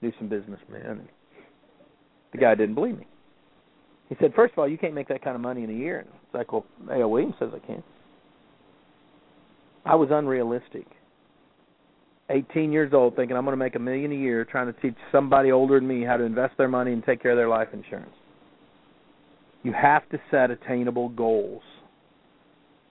knew 0.00 0.12
some 0.18 0.28
businessmen. 0.28 1.08
The 2.32 2.38
guy 2.38 2.54
didn't 2.54 2.74
believe 2.74 2.98
me. 2.98 3.06
He 4.08 4.16
said, 4.20 4.32
first 4.34 4.52
of 4.52 4.58
all, 4.58 4.68
you 4.68 4.78
can't 4.78 4.94
make 4.94 5.08
that 5.08 5.22
kind 5.22 5.34
of 5.34 5.42
money 5.42 5.64
in 5.64 5.70
a 5.70 5.74
year. 5.74 6.00
And 6.00 6.08
it's 6.08 6.34
like, 6.34 6.52
well, 6.52 6.64
A.L. 6.90 7.10
Williams 7.10 7.34
says 7.38 7.50
I 7.54 7.66
can. 7.66 7.82
I 9.84 9.94
was 9.94 10.08
unrealistic. 10.10 10.86
18 12.30 12.72
years 12.72 12.92
old, 12.92 13.14
thinking 13.14 13.36
I'm 13.36 13.44
going 13.44 13.52
to 13.52 13.64
make 13.64 13.76
a 13.76 13.80
million 13.80 14.10
a 14.10 14.16
year, 14.16 14.44
trying 14.44 14.72
to 14.72 14.80
teach 14.80 14.96
somebody 15.12 15.52
older 15.52 15.78
than 15.78 15.88
me 15.88 16.04
how 16.04 16.16
to 16.16 16.24
invest 16.24 16.56
their 16.58 16.68
money 16.68 16.92
and 16.92 17.04
take 17.04 17.22
care 17.22 17.32
of 17.32 17.36
their 17.36 17.48
life 17.48 17.68
insurance. 17.72 18.10
You 19.62 19.72
have 19.72 20.08
to 20.10 20.18
set 20.30 20.50
attainable 20.50 21.08
goals. 21.10 21.62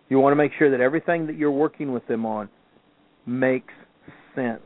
You 0.09 0.19
want 0.19 0.31
to 0.31 0.35
make 0.35 0.51
sure 0.57 0.69
that 0.71 0.81
everything 0.81 1.27
that 1.27 1.37
you're 1.37 1.51
working 1.51 1.91
with 1.91 2.05
them 2.07 2.25
on 2.25 2.49
makes 3.25 3.73
sense. 4.35 4.61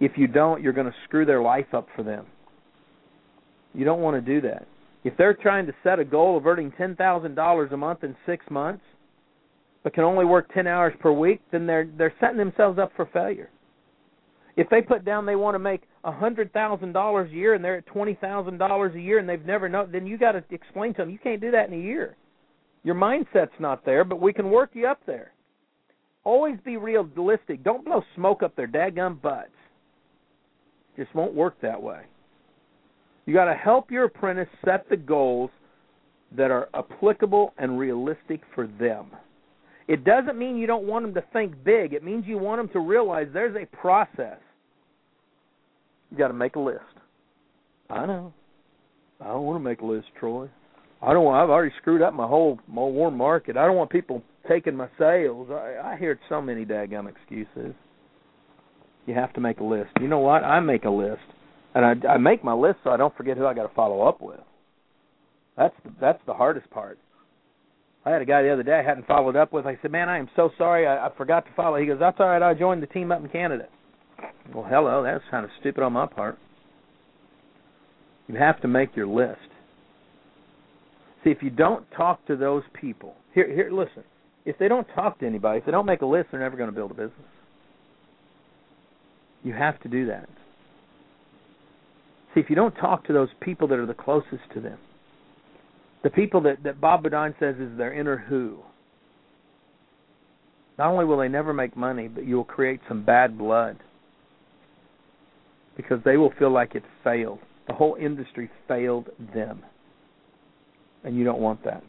If 0.00 0.12
you 0.16 0.26
don't, 0.26 0.62
you're 0.62 0.72
going 0.72 0.86
to 0.86 0.94
screw 1.04 1.24
their 1.24 1.42
life 1.42 1.72
up 1.72 1.86
for 1.94 2.02
them. 2.02 2.26
You 3.74 3.84
don't 3.84 4.00
want 4.00 4.16
to 4.16 4.20
do 4.20 4.40
that. 4.46 4.66
If 5.04 5.16
they're 5.16 5.34
trying 5.34 5.66
to 5.66 5.74
set 5.82 5.98
a 5.98 6.04
goal 6.04 6.36
of 6.36 6.46
earning 6.46 6.72
$10,000 6.78 7.72
a 7.72 7.76
month 7.76 8.04
in 8.04 8.16
6 8.26 8.46
months 8.50 8.82
but 9.84 9.94
can 9.94 10.04
only 10.04 10.24
work 10.24 10.52
10 10.52 10.66
hours 10.66 10.92
per 11.00 11.12
week, 11.12 11.40
then 11.52 11.66
they're 11.66 11.88
they're 11.96 12.12
setting 12.20 12.36
themselves 12.36 12.78
up 12.78 12.90
for 12.96 13.06
failure. 13.12 13.48
If 14.56 14.68
they 14.70 14.82
put 14.82 15.04
down 15.04 15.24
they 15.24 15.36
want 15.36 15.54
to 15.54 15.60
make 15.60 15.82
a 16.02 16.10
hundred 16.10 16.52
thousand 16.52 16.92
dollars 16.92 17.30
a 17.30 17.34
year 17.34 17.54
and 17.54 17.64
they're 17.64 17.76
at 17.76 17.86
twenty 17.86 18.14
thousand 18.14 18.58
dollars 18.58 18.94
a 18.96 19.00
year 19.00 19.18
and 19.18 19.28
they've 19.28 19.44
never 19.46 19.68
known, 19.68 19.92
then 19.92 20.04
you 20.04 20.18
got 20.18 20.32
to 20.32 20.42
explain 20.50 20.94
to 20.94 21.02
them 21.02 21.10
you 21.10 21.18
can't 21.18 21.40
do 21.40 21.52
that 21.52 21.68
in 21.68 21.74
a 21.74 21.82
year. 21.82 22.16
Your 22.88 22.96
mindset's 22.96 23.52
not 23.60 23.84
there, 23.84 24.02
but 24.02 24.18
we 24.18 24.32
can 24.32 24.50
work 24.50 24.70
you 24.72 24.86
up 24.86 25.00
there. 25.04 25.32
Always 26.24 26.56
be 26.64 26.78
realistic. 26.78 27.62
Don't 27.62 27.84
blow 27.84 28.02
smoke 28.14 28.42
up 28.42 28.56
their 28.56 28.66
dadgum 28.66 29.20
butts. 29.20 29.50
Just 30.96 31.14
won't 31.14 31.34
work 31.34 31.60
that 31.60 31.82
way. 31.82 32.04
You 33.26 33.34
got 33.34 33.44
to 33.44 33.54
help 33.54 33.90
your 33.90 34.04
apprentice 34.04 34.48
set 34.64 34.88
the 34.88 34.96
goals 34.96 35.50
that 36.34 36.50
are 36.50 36.70
applicable 36.72 37.52
and 37.58 37.78
realistic 37.78 38.40
for 38.54 38.66
them. 38.80 39.08
It 39.86 40.04
doesn't 40.04 40.38
mean 40.38 40.56
you 40.56 40.66
don't 40.66 40.86
want 40.86 41.04
them 41.04 41.12
to 41.12 41.24
think 41.30 41.62
big. 41.62 41.92
It 41.92 42.02
means 42.02 42.24
you 42.26 42.38
want 42.38 42.58
them 42.58 42.70
to 42.70 42.80
realize 42.80 43.26
there's 43.34 43.54
a 43.54 43.66
process. 43.76 44.38
You 46.10 46.16
got 46.16 46.28
to 46.28 46.34
make 46.34 46.56
a 46.56 46.60
list. 46.60 46.80
I 47.90 48.06
know. 48.06 48.32
I 49.20 49.26
don't 49.26 49.44
want 49.44 49.62
to 49.62 49.68
make 49.68 49.82
a 49.82 49.84
list, 49.84 50.06
Troy. 50.18 50.48
I 51.00 51.12
don't. 51.12 51.32
I've 51.32 51.50
already 51.50 51.74
screwed 51.80 52.02
up 52.02 52.14
my 52.14 52.26
whole 52.26 52.58
my 52.66 52.82
warm 52.82 53.16
market. 53.16 53.56
I 53.56 53.66
don't 53.66 53.76
want 53.76 53.90
people 53.90 54.22
taking 54.48 54.74
my 54.74 54.88
sales. 54.98 55.48
I, 55.50 55.92
I 55.92 55.96
hear 55.96 56.18
so 56.28 56.42
many 56.42 56.64
daggum 56.64 57.08
excuses. 57.08 57.74
You 59.06 59.14
have 59.14 59.32
to 59.34 59.40
make 59.40 59.60
a 59.60 59.64
list. 59.64 59.90
You 60.00 60.08
know 60.08 60.18
what? 60.18 60.44
I 60.44 60.60
make 60.60 60.84
a 60.84 60.90
list, 60.90 61.22
and 61.74 61.84
I, 61.84 62.08
I 62.08 62.18
make 62.18 62.42
my 62.42 62.52
list 62.52 62.78
so 62.84 62.90
I 62.90 62.96
don't 62.96 63.16
forget 63.16 63.36
who 63.36 63.46
I 63.46 63.54
got 63.54 63.68
to 63.68 63.74
follow 63.74 64.02
up 64.02 64.20
with. 64.20 64.40
That's 65.56 65.74
the, 65.84 65.92
that's 66.00 66.20
the 66.26 66.34
hardest 66.34 66.68
part. 66.70 66.98
I 68.04 68.10
had 68.10 68.22
a 68.22 68.24
guy 68.24 68.42
the 68.42 68.52
other 68.52 68.62
day 68.62 68.78
I 68.78 68.82
hadn't 68.82 69.06
followed 69.06 69.36
up 69.36 69.52
with. 69.52 69.66
I 69.66 69.78
said, 69.80 69.92
"Man, 69.92 70.08
I 70.08 70.18
am 70.18 70.28
so 70.34 70.50
sorry. 70.58 70.86
I, 70.86 71.06
I 71.06 71.10
forgot 71.16 71.46
to 71.46 71.52
follow." 71.54 71.78
He 71.78 71.86
goes, 71.86 71.98
"That's 72.00 72.18
all 72.18 72.26
right. 72.28 72.42
I 72.42 72.54
joined 72.54 72.82
the 72.82 72.86
team 72.88 73.12
up 73.12 73.22
in 73.22 73.28
Canada." 73.28 73.68
Well, 74.52 74.66
hello. 74.68 75.04
That's 75.04 75.22
kind 75.30 75.44
of 75.44 75.50
stupid 75.60 75.82
on 75.84 75.92
my 75.92 76.06
part. 76.06 76.38
You 78.26 78.36
have 78.36 78.60
to 78.62 78.68
make 78.68 78.96
your 78.96 79.06
list. 79.06 79.38
See, 81.24 81.30
if 81.30 81.42
you 81.42 81.50
don't 81.50 81.84
talk 81.96 82.24
to 82.26 82.36
those 82.36 82.62
people, 82.80 83.14
here, 83.34 83.52
here, 83.52 83.70
listen. 83.70 84.04
If 84.44 84.56
they 84.58 84.68
don't 84.68 84.86
talk 84.94 85.18
to 85.20 85.26
anybody, 85.26 85.58
if 85.58 85.66
they 85.66 85.72
don't 85.72 85.86
make 85.86 86.02
a 86.02 86.06
list, 86.06 86.28
they're 86.30 86.40
never 86.40 86.56
going 86.56 86.70
to 86.70 86.74
build 86.74 86.90
a 86.90 86.94
business. 86.94 87.12
You 89.42 89.52
have 89.52 89.80
to 89.80 89.88
do 89.88 90.06
that. 90.06 90.28
See, 92.34 92.40
if 92.40 92.48
you 92.48 92.56
don't 92.56 92.74
talk 92.74 93.06
to 93.06 93.12
those 93.12 93.28
people 93.40 93.68
that 93.68 93.78
are 93.78 93.86
the 93.86 93.94
closest 93.94 94.42
to 94.54 94.60
them, 94.60 94.78
the 96.02 96.10
people 96.10 96.40
that, 96.42 96.62
that 96.62 96.80
Bob 96.80 97.02
Bodine 97.02 97.34
says 97.40 97.56
is 97.56 97.76
their 97.76 97.92
inner 97.92 98.16
who, 98.16 98.58
not 100.78 100.92
only 100.92 101.04
will 101.04 101.18
they 101.18 101.28
never 101.28 101.52
make 101.52 101.76
money, 101.76 102.06
but 102.06 102.24
you 102.24 102.36
will 102.36 102.44
create 102.44 102.80
some 102.88 103.04
bad 103.04 103.36
blood 103.36 103.78
because 105.76 105.98
they 106.04 106.16
will 106.16 106.32
feel 106.38 106.52
like 106.52 106.74
it 106.74 106.84
failed. 107.02 107.40
The 107.66 107.74
whole 107.74 107.96
industry 108.00 108.48
failed 108.68 109.08
them 109.34 109.62
and 111.04 111.16
you 111.16 111.24
don't 111.24 111.40
want 111.40 111.64
that. 111.64 111.82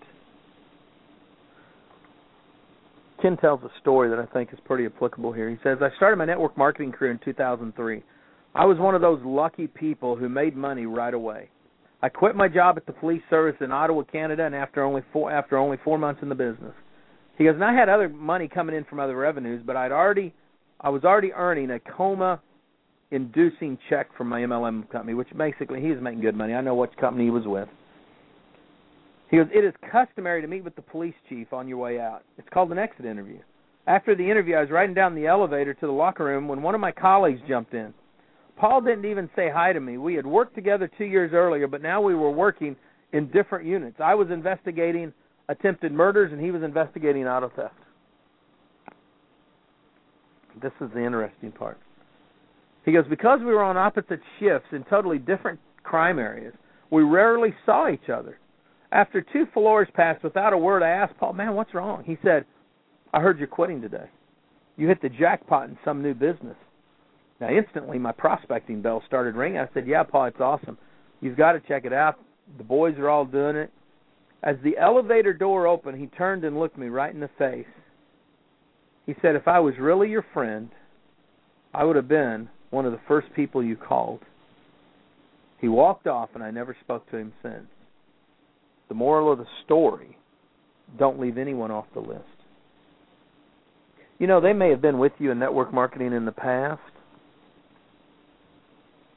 Ken 3.22 3.36
tells 3.38 3.62
a 3.64 3.70
story 3.82 4.10
that 4.10 4.20
I 4.20 4.26
think 4.34 4.54
is 4.54 4.60
pretty 4.66 4.86
applicable 4.86 5.34
here. 5.34 5.50
He 5.50 5.58
says, 5.64 5.80
I 5.82 5.90
started 5.98 6.16
my 6.16 6.26
network 6.26 6.58
marketing 6.58 6.92
career 6.92 7.12
in 7.12 7.20
2003. 7.24 8.04
I 8.56 8.66
was 8.66 8.78
one 8.78 8.96
of 8.96 9.02
those 9.02 9.20
lucky 9.24 9.68
people 9.68 10.16
who 10.16 10.30
made 10.30 10.56
money 10.56 10.86
right 10.86 11.14
away. 11.14 11.50
I 12.02 12.08
quit 12.08 12.36
my 12.36 12.48
job 12.48 12.78
at 12.78 12.86
the 12.86 12.94
police 12.94 13.22
service 13.30 13.58
in 13.60 13.72
Ottawa, 13.72 14.04
Canada, 14.04 14.46
and 14.46 14.56
after 14.56 14.84
only 14.84 15.02
four 15.12 15.32
after 15.32 15.58
only 15.58 15.78
four 15.84 15.98
months 15.98 16.22
in 16.22 16.30
the 16.30 16.36
business. 16.36 16.74
He 17.38 17.44
goes, 17.44 17.56
and 17.56 17.64
I 17.64 17.74
had 17.74 17.90
other 17.90 18.08
money 18.08 18.48
coming 18.48 18.76
in 18.76 18.86
from 18.86 19.00
other 19.00 19.18
revenues, 19.18 19.62
but 19.66 19.76
I'd 19.76 19.92
already 19.92 20.34
I 20.80 20.90
was 20.90 21.04
already 21.04 21.34
earning 21.34 21.72
a 21.72 21.80
coma 21.80 22.42
inducing 23.12 23.78
check 23.90 24.08
from 24.18 24.30
my 24.30 24.42
MLM 24.42 24.90
company, 24.90 25.14
which 25.14 25.28
basically 25.36 25.82
he 25.82 25.90
was 25.90 26.00
making 26.02 26.22
good 26.22 26.36
money. 26.36 26.54
I 26.54 26.62
know 26.62 26.76
which 26.76 26.92
company 27.00 27.26
he 27.26 27.32
was 27.32 27.46
with. 27.46 27.68
He 29.30 29.38
goes, 29.38 29.48
It 29.54 29.64
is 29.64 29.74
customary 29.92 30.42
to 30.42 30.48
meet 30.48 30.64
with 30.64 30.76
the 30.76 30.82
police 30.82 31.16
chief 31.28 31.54
on 31.54 31.68
your 31.68 31.78
way 31.78 32.00
out. 32.00 32.24
It's 32.38 32.50
called 32.50 32.72
an 32.72 32.80
exit 32.80 33.06
interview. 33.06 33.40
After 33.88 34.16
the 34.16 34.30
interview, 34.30 34.56
I 34.56 34.62
was 34.62 34.70
riding 34.70 34.94
down 34.94 35.16
the 35.16 35.28
elevator 35.28 35.74
to 35.74 35.86
the 35.86 35.92
locker 35.92 36.26
room 36.26 36.48
when 36.48 36.62
one 36.62 36.76
of 36.76 36.82
my 36.82 36.92
colleagues 36.92 37.40
jumped 37.48 37.74
in. 37.74 37.94
Paul 38.58 38.82
didn't 38.82 39.06
even 39.06 39.30
say 39.36 39.50
hi 39.50 39.72
to 39.72 39.80
me. 39.80 39.98
We 39.98 40.16
had 40.16 40.28
worked 40.28 40.54
together 40.54 40.90
two 40.98 41.06
years 41.06 41.32
earlier, 41.34 41.68
but 41.68 41.82
now 41.82 42.02
we 42.02 42.14
were 42.14 42.30
working 42.30 42.76
in 43.14 43.28
different 43.32 43.66
units. 43.66 43.98
I 44.04 44.16
was 44.16 44.30
investigating 44.30 45.14
attempted 45.48 45.92
murders, 45.92 46.32
and 46.32 46.42
he 46.42 46.52
was 46.52 46.62
investigating 46.62 47.26
auto 47.26 47.52
theft. 47.56 47.74
This 50.62 50.74
is 50.82 50.90
the 50.94 51.04
interesting 51.04 51.52
part. 51.52 51.80
He 52.86 52.92
goes, 52.92 53.06
Because 53.10 53.40
we 53.40 53.48
were 53.48 53.64
on 53.64 53.78
opposite 53.78 54.20
shifts 54.40 54.68
in 54.72 54.84
totally 54.90 55.20
different 55.20 55.60
crime 55.84 56.20
areas, 56.20 56.54
we 56.92 57.04
rarely 57.04 57.56
saw 57.66 57.90
each 57.90 58.10
other. 58.10 58.38
After 58.92 59.22
two 59.22 59.46
floors 59.54 59.88
passed 59.94 60.24
without 60.24 60.54
a 60.54 60.58
word, 60.58 60.82
I 60.82 60.90
asked 60.90 61.18
Paul, 61.18 61.34
"Man, 61.34 61.56
what's 61.56 61.74
wrong?" 61.74 62.04
He 62.04 62.18
said, 62.24 62.46
"I 63.14 63.22
heard 63.22 63.38
you're 63.38 63.48
quitting 63.48 63.82
today. 63.82 64.10
You 64.78 64.88
hit 64.88 65.02
the 65.02 65.10
jackpot 65.10 65.70
in 65.70 65.78
some 65.84 66.02
new 66.02 66.14
business." 66.14 66.58
Now, 67.40 67.50
instantly, 67.50 68.00
my 68.00 68.12
prospecting 68.12 68.82
bell 68.82 69.02
started 69.06 69.36
ringing. 69.36 69.60
I 69.60 69.70
said, 69.74 69.88
"Yeah, 69.88 70.04
Paul, 70.04 70.26
it's 70.26 70.42
awesome. 70.42 70.78
You've 71.22 71.38
got 71.38 71.54
to 71.54 71.60
check 71.60 71.86
it 71.86 71.94
out. 71.94 72.20
The 72.58 72.64
boys 72.64 72.98
are 72.98 73.10
all 73.10 73.26
doing 73.26 73.56
it." 73.56 73.72
As 74.42 74.60
the 74.62 74.78
elevator 74.78 75.34
door 75.34 75.68
opened, 75.68 75.98
he 75.98 76.08
turned 76.08 76.44
and 76.44 76.60
looked 76.60 76.78
me 76.78 76.88
right 76.88 77.14
in 77.14 77.20
the 77.20 77.28
face. 77.28 77.68
He 79.06 79.14
said, 79.22 79.36
"If 79.36 79.48
I 79.48 79.60
was 79.60 79.78
really 79.78 80.10
your 80.10 80.22
friend, 80.34 80.70
I 81.74 81.84
would 81.84 81.96
have 81.96 82.08
been 82.08 82.50
one 82.72 82.86
of 82.86 82.92
the 82.92 83.00
first 83.00 83.32
people 83.34 83.62
you 83.62 83.76
called." 83.76 84.24
He 85.60 85.68
walked 85.68 86.08
off, 86.08 86.30
and 86.36 86.44
I 86.44 86.52
never 86.52 86.74
spoke 86.74 87.10
to 87.12 87.18
him 87.18 87.34
since. 87.42 87.68
The 88.90 88.96
moral 88.96 89.32
of 89.32 89.38
the 89.38 89.46
story 89.66 90.18
don't 90.98 91.20
leave 91.20 91.38
anyone 91.38 91.72
off 91.72 91.86
the 91.94 92.00
list. 92.00 92.24
You 94.18 94.28
know, 94.28 94.42
they 94.42 94.54
may 94.54 94.70
have 94.70 94.82
been 94.82 95.00
with 95.00 95.14
you 95.20 95.32
in 95.32 95.40
network 95.40 95.74
marketing 95.74 96.12
in 96.12 96.26
the 96.26 96.32
past. 96.32 96.82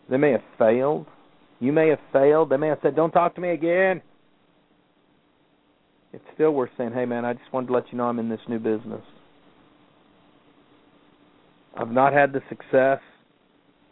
They 0.09 0.17
may 0.17 0.31
have 0.31 0.43
failed. 0.59 1.07
You 1.59 1.73
may 1.73 1.89
have 1.89 1.99
failed. 2.13 2.51
They 2.51 2.57
may 2.57 2.69
have 2.69 2.79
said, 2.83 2.95
Don't 2.95 3.11
talk 3.11 3.35
to 3.35 3.41
me 3.41 3.51
again. 3.51 4.03
It's 6.13 6.25
still 6.35 6.53
worth 6.53 6.71
saying, 6.77 6.93
Hey, 6.93 7.05
man, 7.05 7.25
I 7.25 7.33
just 7.33 7.53
wanted 7.53 7.69
to 7.69 7.73
let 7.73 7.85
you 7.91 7.99
know 7.99 8.05
I'm 8.05 8.19
in 8.19 8.29
this 8.29 8.41
new 8.49 8.59
business. 8.59 9.03
I've 11.77 11.91
not 11.91 12.13
had 12.13 12.33
the 12.33 12.43
success 12.49 13.01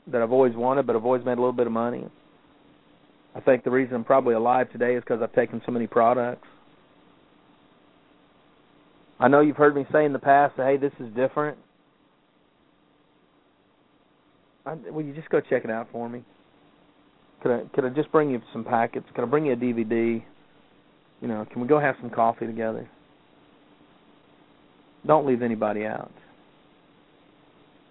that 0.09 0.21
I've 0.21 0.33
always 0.33 0.55
wanted, 0.55 0.87
but 0.87 0.95
I've 0.95 1.05
always 1.05 1.25
made 1.25 1.39
a 1.39 1.41
little 1.41 1.53
bit 1.53 1.67
of 1.67 1.73
money. 1.73 2.05
I 3.35 3.41
think 3.41 3.65
the 3.65 3.71
reason 3.71 3.95
I'm 3.95 4.05
probably 4.05 4.35
alive 4.35 4.71
today 4.73 4.95
is 4.95 5.03
because 5.03 5.23
I've 5.23 5.33
taken 5.35 5.63
so 5.65 5.73
many 5.73 5.87
products. 5.87 6.47
I 9.19 9.29
know 9.29 9.41
you've 9.41 9.57
heard 9.57 9.77
me 9.77 9.87
say 9.93 10.05
in 10.05 10.13
the 10.13 10.19
past, 10.19 10.57
"Hey, 10.57 10.77
this 10.77 10.93
is 10.99 11.13
different." 11.15 11.59
I, 14.67 14.75
will 14.75 15.05
you 15.05 15.15
just 15.15 15.31
go 15.31 15.41
check 15.41 15.65
it 15.65 15.71
out 15.71 15.89
for 15.93 16.09
me? 16.09 16.25
Could 17.43 17.53
I 17.53 17.65
could 17.75 17.85
I 17.85 17.89
just 17.91 18.11
bring 18.13 18.31
you 18.31 18.41
some 18.53 18.65
packets? 18.65 19.07
Could 19.15 19.25
I 19.25 19.27
bring 19.27 19.47
you 19.47 19.53
a 19.53 19.57
DVD? 19.57 20.23
You 21.21 21.29
know, 21.29 21.47
can 21.51 21.61
we 21.61 21.69
go 21.69 21.79
have 21.79 21.97
some 22.01 22.11
coffee 22.11 22.47
together? 22.47 22.89
Don't 25.07 25.27
leave 25.27 25.43
anybody 25.43 25.85
out. 25.87 26.13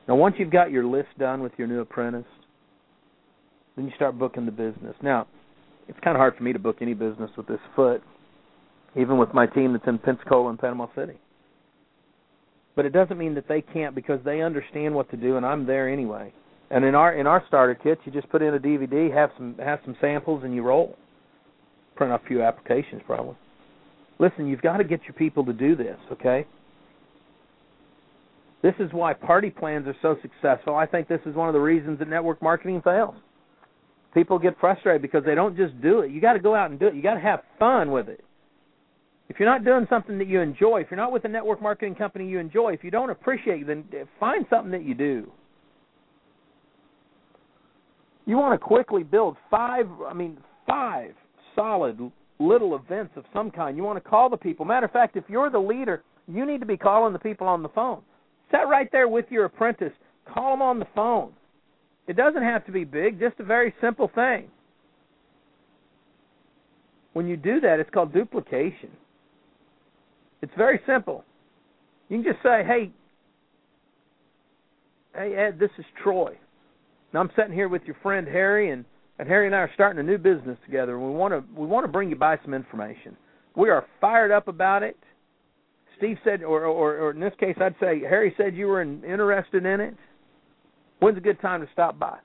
Now, 0.07 0.15
once 0.15 0.35
you've 0.39 0.51
got 0.51 0.71
your 0.71 0.85
list 0.85 1.09
done 1.19 1.41
with 1.41 1.51
your 1.57 1.67
new 1.67 1.81
apprentice, 1.81 2.25
then 3.79 3.87
you 3.87 3.93
start 3.95 4.19
booking 4.19 4.45
the 4.45 4.51
business. 4.51 4.93
Now, 5.01 5.25
it's 5.87 5.97
kind 6.03 6.15
of 6.15 6.19
hard 6.19 6.35
for 6.35 6.43
me 6.43 6.51
to 6.51 6.59
book 6.59 6.77
any 6.81 6.93
business 6.93 7.31
with 7.37 7.47
this 7.47 7.61
foot, 7.77 8.03
even 8.99 9.17
with 9.17 9.33
my 9.33 9.47
team 9.47 9.71
that's 9.71 9.87
in 9.87 9.97
Pensacola 9.97 10.49
and 10.49 10.59
Panama 10.59 10.87
City. 10.95 11.17
But 12.75 12.85
it 12.85 12.91
doesn't 12.91 13.17
mean 13.17 13.35
that 13.35 13.47
they 13.47 13.61
can't 13.61 13.95
because 13.95 14.19
they 14.25 14.41
understand 14.41 14.93
what 14.93 15.09
to 15.11 15.17
do, 15.17 15.37
and 15.37 15.45
I'm 15.45 15.65
there 15.65 15.87
anyway. 15.87 16.33
And 16.69 16.83
in 16.83 16.93
our 16.93 17.13
in 17.13 17.25
our 17.25 17.41
starter 17.47 17.73
kits, 17.73 18.01
you 18.03 18.11
just 18.11 18.29
put 18.29 18.41
in 18.41 18.53
a 18.53 18.59
DVD, 18.59 19.11
have 19.13 19.31
some 19.37 19.55
have 19.59 19.79
some 19.85 19.95
samples, 20.01 20.43
and 20.43 20.53
you 20.53 20.61
roll. 20.61 20.97
Print 21.95 22.11
a 22.11 22.19
few 22.27 22.43
applications, 22.43 23.01
probably. 23.05 23.37
Listen, 24.19 24.45
you've 24.45 24.61
got 24.61 24.77
to 24.77 24.83
get 24.83 25.03
your 25.03 25.13
people 25.13 25.45
to 25.45 25.53
do 25.53 25.75
this, 25.75 25.97
okay? 26.11 26.45
This 28.61 28.75
is 28.79 28.91
why 28.91 29.13
party 29.13 29.49
plans 29.49 29.87
are 29.87 29.95
so 30.01 30.17
successful. 30.21 30.75
I 30.75 30.85
think 30.85 31.07
this 31.07 31.21
is 31.25 31.33
one 31.33 31.47
of 31.47 31.53
the 31.53 31.61
reasons 31.61 31.99
that 31.99 32.09
network 32.09 32.41
marketing 32.41 32.81
fails. 32.83 33.15
People 34.13 34.39
get 34.39 34.59
frustrated 34.59 35.01
because 35.01 35.23
they 35.23 35.35
don't 35.35 35.55
just 35.55 35.79
do 35.81 35.99
it. 35.99 36.11
You 36.11 36.19
got 36.19 36.33
to 36.33 36.39
go 36.39 36.55
out 36.55 36.71
and 36.71 36.79
do 36.79 36.87
it. 36.87 36.95
You 36.95 37.01
got 37.01 37.13
to 37.13 37.19
have 37.19 37.41
fun 37.59 37.91
with 37.91 38.09
it. 38.09 38.23
If 39.29 39.39
you're 39.39 39.49
not 39.49 39.63
doing 39.63 39.85
something 39.89 40.17
that 40.17 40.27
you 40.27 40.41
enjoy, 40.41 40.81
if 40.81 40.87
you're 40.89 40.97
not 40.97 41.11
with 41.11 41.25
a 41.25 41.27
network 41.27 41.61
marketing 41.61 41.93
company 41.93 42.27
you 42.27 42.39
enjoy, 42.39 42.73
if 42.73 42.83
you 42.83 42.89
don't 42.89 43.11
appreciate, 43.11 43.67
then 43.67 43.85
find 44.19 44.45
something 44.49 44.71
that 44.71 44.83
you 44.83 44.95
do. 44.95 45.31
You 48.25 48.37
want 48.37 48.59
to 48.59 48.63
quickly 48.63 49.03
build 49.03 49.37
five, 49.51 49.87
I 50.07 50.13
mean, 50.13 50.37
five 50.67 51.13
solid 51.55 51.99
little 52.39 52.75
events 52.75 53.13
of 53.15 53.25
some 53.33 53.51
kind. 53.51 53.77
You 53.77 53.83
want 53.83 54.03
to 54.03 54.09
call 54.09 54.29
the 54.29 54.37
people. 54.37 54.65
Matter 54.65 54.87
of 54.87 54.91
fact, 54.91 55.15
if 55.15 55.25
you're 55.27 55.49
the 55.51 55.59
leader, 55.59 56.03
you 56.27 56.45
need 56.45 56.59
to 56.59 56.65
be 56.65 56.77
calling 56.77 57.13
the 57.13 57.19
people 57.19 57.47
on 57.47 57.61
the 57.61 57.69
phone. 57.69 58.01
Sit 58.49 58.67
right 58.67 58.87
there 58.91 59.07
with 59.07 59.25
your 59.29 59.45
apprentice. 59.45 59.93
Call 60.31 60.53
them 60.53 60.61
on 60.61 60.79
the 60.79 60.87
phone. 60.95 61.33
It 62.09 62.15
doesn't 62.15 62.41
have 62.41 62.65
to 62.65 62.71
be 62.71 62.85
big, 62.85 63.19
just 63.19 63.39
a 63.39 63.43
very 63.43 63.71
simple 63.79 64.09
thing. 64.15 64.49
When 67.13 67.27
you 67.27 67.37
do 67.37 67.59
that, 67.59 67.79
it's 67.79 67.89
called 67.91 68.11
duplication. 68.11 68.89
It's 70.41 70.51
very 70.57 70.81
simple. 70.87 71.23
You 72.07 72.17
can 72.17 72.33
just 72.33 72.41
say, 72.41 72.63
"Hey, 72.63 72.89
hey 75.13 75.35
Ed, 75.35 75.59
this 75.59 75.69
is 75.77 75.85
Troy. 76.01 76.35
Now 77.13 77.19
I'm 77.19 77.29
sitting 77.35 77.53
here 77.53 77.67
with 77.67 77.83
your 77.85 77.95
friend 78.01 78.27
Harry, 78.27 78.71
and 78.71 78.85
and 79.19 79.27
Harry 79.27 79.45
and 79.45 79.55
I 79.55 79.59
are 79.59 79.71
starting 79.75 79.99
a 79.99 80.03
new 80.03 80.17
business 80.17 80.57
together. 80.65 80.95
And 80.97 81.05
we 81.05 81.11
want 81.11 81.35
to 81.35 81.43
we 81.55 81.67
want 81.67 81.83
to 81.83 81.91
bring 81.91 82.09
you 82.09 82.15
by 82.15 82.39
some 82.43 82.55
information. 82.55 83.15
We 83.55 83.69
are 83.69 83.85
fired 84.01 84.31
up 84.31 84.47
about 84.47 84.81
it. 84.81 84.97
Steve 85.99 86.17
said, 86.23 86.41
or 86.41 86.65
or, 86.65 86.97
or 86.97 87.11
in 87.11 87.19
this 87.19 87.35
case, 87.39 87.57
I'd 87.61 87.75
say 87.79 87.99
Harry 87.99 88.33
said 88.35 88.55
you 88.55 88.65
were 88.65 88.81
in, 88.81 89.03
interested 89.03 89.63
in 89.63 89.79
it. 89.79 89.95
When's 90.99 91.17
a 91.17 91.21
good 91.21 91.41
time 91.41 91.61
to 91.61 91.71
stop 91.71 91.97
by? 91.97 92.17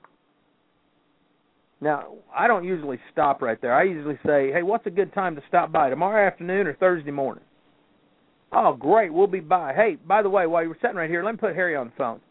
Now, 1.81 2.15
I 2.33 2.47
don't 2.47 2.63
usually 2.63 2.99
stop 3.11 3.41
right 3.41 3.59
there. 3.61 3.73
I 3.73 3.83
usually 3.83 4.17
say, 4.25 4.51
"Hey, 4.51 4.63
what's 4.63 4.85
a 4.85 4.91
good 4.91 5.13
time 5.13 5.35
to 5.35 5.43
stop 5.47 5.71
by? 5.71 5.89
Tomorrow 5.89 6.25
afternoon 6.25 6.67
or 6.67 6.73
Thursday 6.73 7.11
morning?" 7.11 7.43
Oh, 8.51 8.73
great, 8.73 9.13
we'll 9.13 9.27
be 9.27 9.41
by. 9.41 9.73
Hey, 9.73 9.95
by 9.95 10.21
the 10.21 10.29
way, 10.29 10.47
while 10.47 10.63
you 10.63 10.69
were 10.69 10.77
sitting 10.81 10.95
right 10.95 11.09
here, 11.09 11.23
let 11.23 11.33
me 11.33 11.37
put 11.37 11.55
Harry 11.55 11.75
on 11.75 11.87
the 11.87 11.93
phone. 11.97 12.21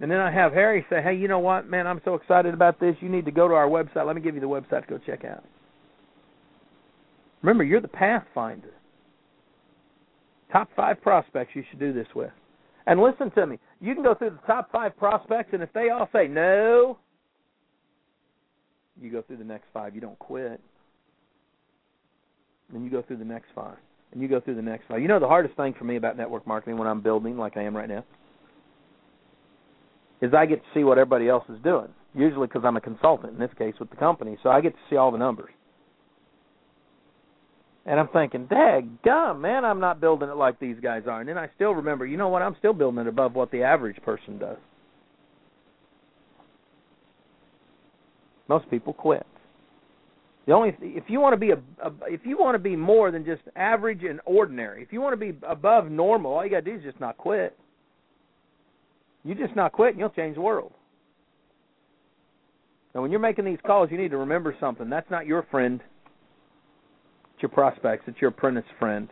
And 0.00 0.10
then 0.10 0.20
I 0.20 0.30
have 0.30 0.52
Harry 0.52 0.86
say, 0.90 1.02
"Hey, 1.02 1.14
you 1.14 1.28
know 1.28 1.38
what, 1.38 1.68
man? 1.68 1.86
I'm 1.86 2.00
so 2.04 2.14
excited 2.14 2.54
about 2.54 2.80
this. 2.80 2.96
You 3.00 3.08
need 3.08 3.26
to 3.26 3.30
go 3.30 3.46
to 3.46 3.54
our 3.54 3.68
website. 3.68 4.06
Let 4.06 4.16
me 4.16 4.22
give 4.22 4.34
you 4.34 4.40
the 4.40 4.48
website 4.48 4.82
to 4.82 4.88
go 4.88 4.98
check 4.98 5.24
out." 5.24 5.44
Remember, 7.42 7.62
you're 7.62 7.80
the 7.80 7.88
pathfinder. 7.88 8.72
Top 10.50 10.70
five 10.74 11.00
prospects 11.02 11.54
you 11.54 11.62
should 11.68 11.78
do 11.78 11.92
this 11.92 12.14
with. 12.14 12.32
And 12.86 13.00
listen 13.00 13.30
to 13.32 13.46
me. 13.46 13.58
You 13.80 13.94
can 13.94 14.02
go 14.02 14.14
through 14.14 14.30
the 14.30 14.46
top 14.46 14.70
five 14.70 14.96
prospects, 14.96 15.50
and 15.52 15.62
if 15.62 15.72
they 15.72 15.88
all 15.88 16.08
say 16.12 16.26
no, 16.28 16.98
you 19.00 19.10
go 19.10 19.22
through 19.22 19.38
the 19.38 19.44
next 19.44 19.66
five. 19.72 19.94
You 19.94 20.00
don't 20.00 20.18
quit. 20.18 20.60
Then 22.72 22.84
you 22.84 22.90
go 22.90 23.02
through 23.02 23.18
the 23.18 23.24
next 23.24 23.48
five. 23.54 23.76
And 24.12 24.22
you 24.22 24.28
go 24.28 24.40
through 24.40 24.56
the 24.56 24.62
next 24.62 24.86
five. 24.86 25.00
You 25.00 25.08
know 25.08 25.18
the 25.18 25.26
hardest 25.26 25.56
thing 25.56 25.74
for 25.76 25.84
me 25.84 25.96
about 25.96 26.16
network 26.16 26.46
marketing 26.46 26.78
when 26.78 26.86
I'm 26.86 27.00
building 27.00 27.36
like 27.36 27.56
I 27.56 27.62
am 27.62 27.76
right 27.76 27.88
now 27.88 28.04
is 30.20 30.32
I 30.32 30.46
get 30.46 30.62
to 30.62 30.68
see 30.72 30.84
what 30.84 30.98
everybody 30.98 31.28
else 31.28 31.44
is 31.48 31.58
doing. 31.62 31.88
Usually 32.14 32.46
because 32.46 32.62
I'm 32.64 32.76
a 32.76 32.80
consultant 32.80 33.32
in 33.32 33.38
this 33.38 33.50
case 33.58 33.74
with 33.80 33.90
the 33.90 33.96
company, 33.96 34.38
so 34.42 34.48
I 34.48 34.60
get 34.60 34.72
to 34.72 34.78
see 34.88 34.96
all 34.96 35.10
the 35.10 35.18
numbers. 35.18 35.50
And 37.86 38.00
I'm 38.00 38.08
thinking, 38.08 38.46
dag 38.46 39.02
gum, 39.02 39.42
man, 39.42 39.64
I'm 39.64 39.80
not 39.80 40.00
building 40.00 40.28
it 40.28 40.36
like 40.36 40.58
these 40.58 40.76
guys 40.82 41.02
are. 41.06 41.20
And 41.20 41.28
then 41.28 41.36
I 41.36 41.50
still 41.54 41.72
remember, 41.72 42.06
you 42.06 42.16
know 42.16 42.28
what? 42.28 42.40
I'm 42.40 42.56
still 42.58 42.72
building 42.72 43.00
it 43.00 43.06
above 43.06 43.34
what 43.34 43.50
the 43.50 43.62
average 43.62 44.00
person 44.02 44.38
does. 44.38 44.56
Most 48.48 48.70
people 48.70 48.92
quit. 48.92 49.26
The 50.46 50.52
only 50.52 50.76
if 50.80 51.04
you 51.08 51.20
want 51.20 51.32
to 51.32 51.38
be 51.38 51.50
a, 51.50 51.56
a 51.82 51.92
if 52.06 52.20
you 52.24 52.36
want 52.36 52.54
to 52.54 52.58
be 52.58 52.76
more 52.76 53.10
than 53.10 53.24
just 53.24 53.40
average 53.56 54.02
and 54.02 54.20
ordinary, 54.26 54.82
if 54.82 54.92
you 54.92 55.00
want 55.00 55.18
to 55.18 55.32
be 55.32 55.38
above 55.46 55.90
normal, 55.90 56.34
all 56.34 56.44
you 56.44 56.50
got 56.50 56.64
to 56.64 56.70
do 56.70 56.76
is 56.76 56.82
just 56.82 57.00
not 57.00 57.16
quit. 57.16 57.56
You 59.24 59.34
just 59.34 59.56
not 59.56 59.72
quit, 59.72 59.90
and 59.90 59.98
you'll 59.98 60.10
change 60.10 60.34
the 60.34 60.42
world. 60.42 60.72
Now, 62.94 63.00
when 63.00 63.10
you're 63.10 63.20
making 63.20 63.46
these 63.46 63.58
calls, 63.66 63.90
you 63.90 63.96
need 63.96 64.10
to 64.10 64.18
remember 64.18 64.54
something. 64.60 64.90
That's 64.90 65.10
not 65.10 65.26
your 65.26 65.46
friend. 65.50 65.80
Your 67.44 67.50
prospects. 67.50 68.04
It's 68.06 68.18
your 68.22 68.30
apprentice 68.30 68.64
friend. 68.78 69.06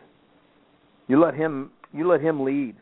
You 1.07 1.21
let 1.21 1.35
him. 1.35 1.69
You 1.93 2.07
let 2.07 2.19
him 2.19 2.43
lead. 2.43 2.75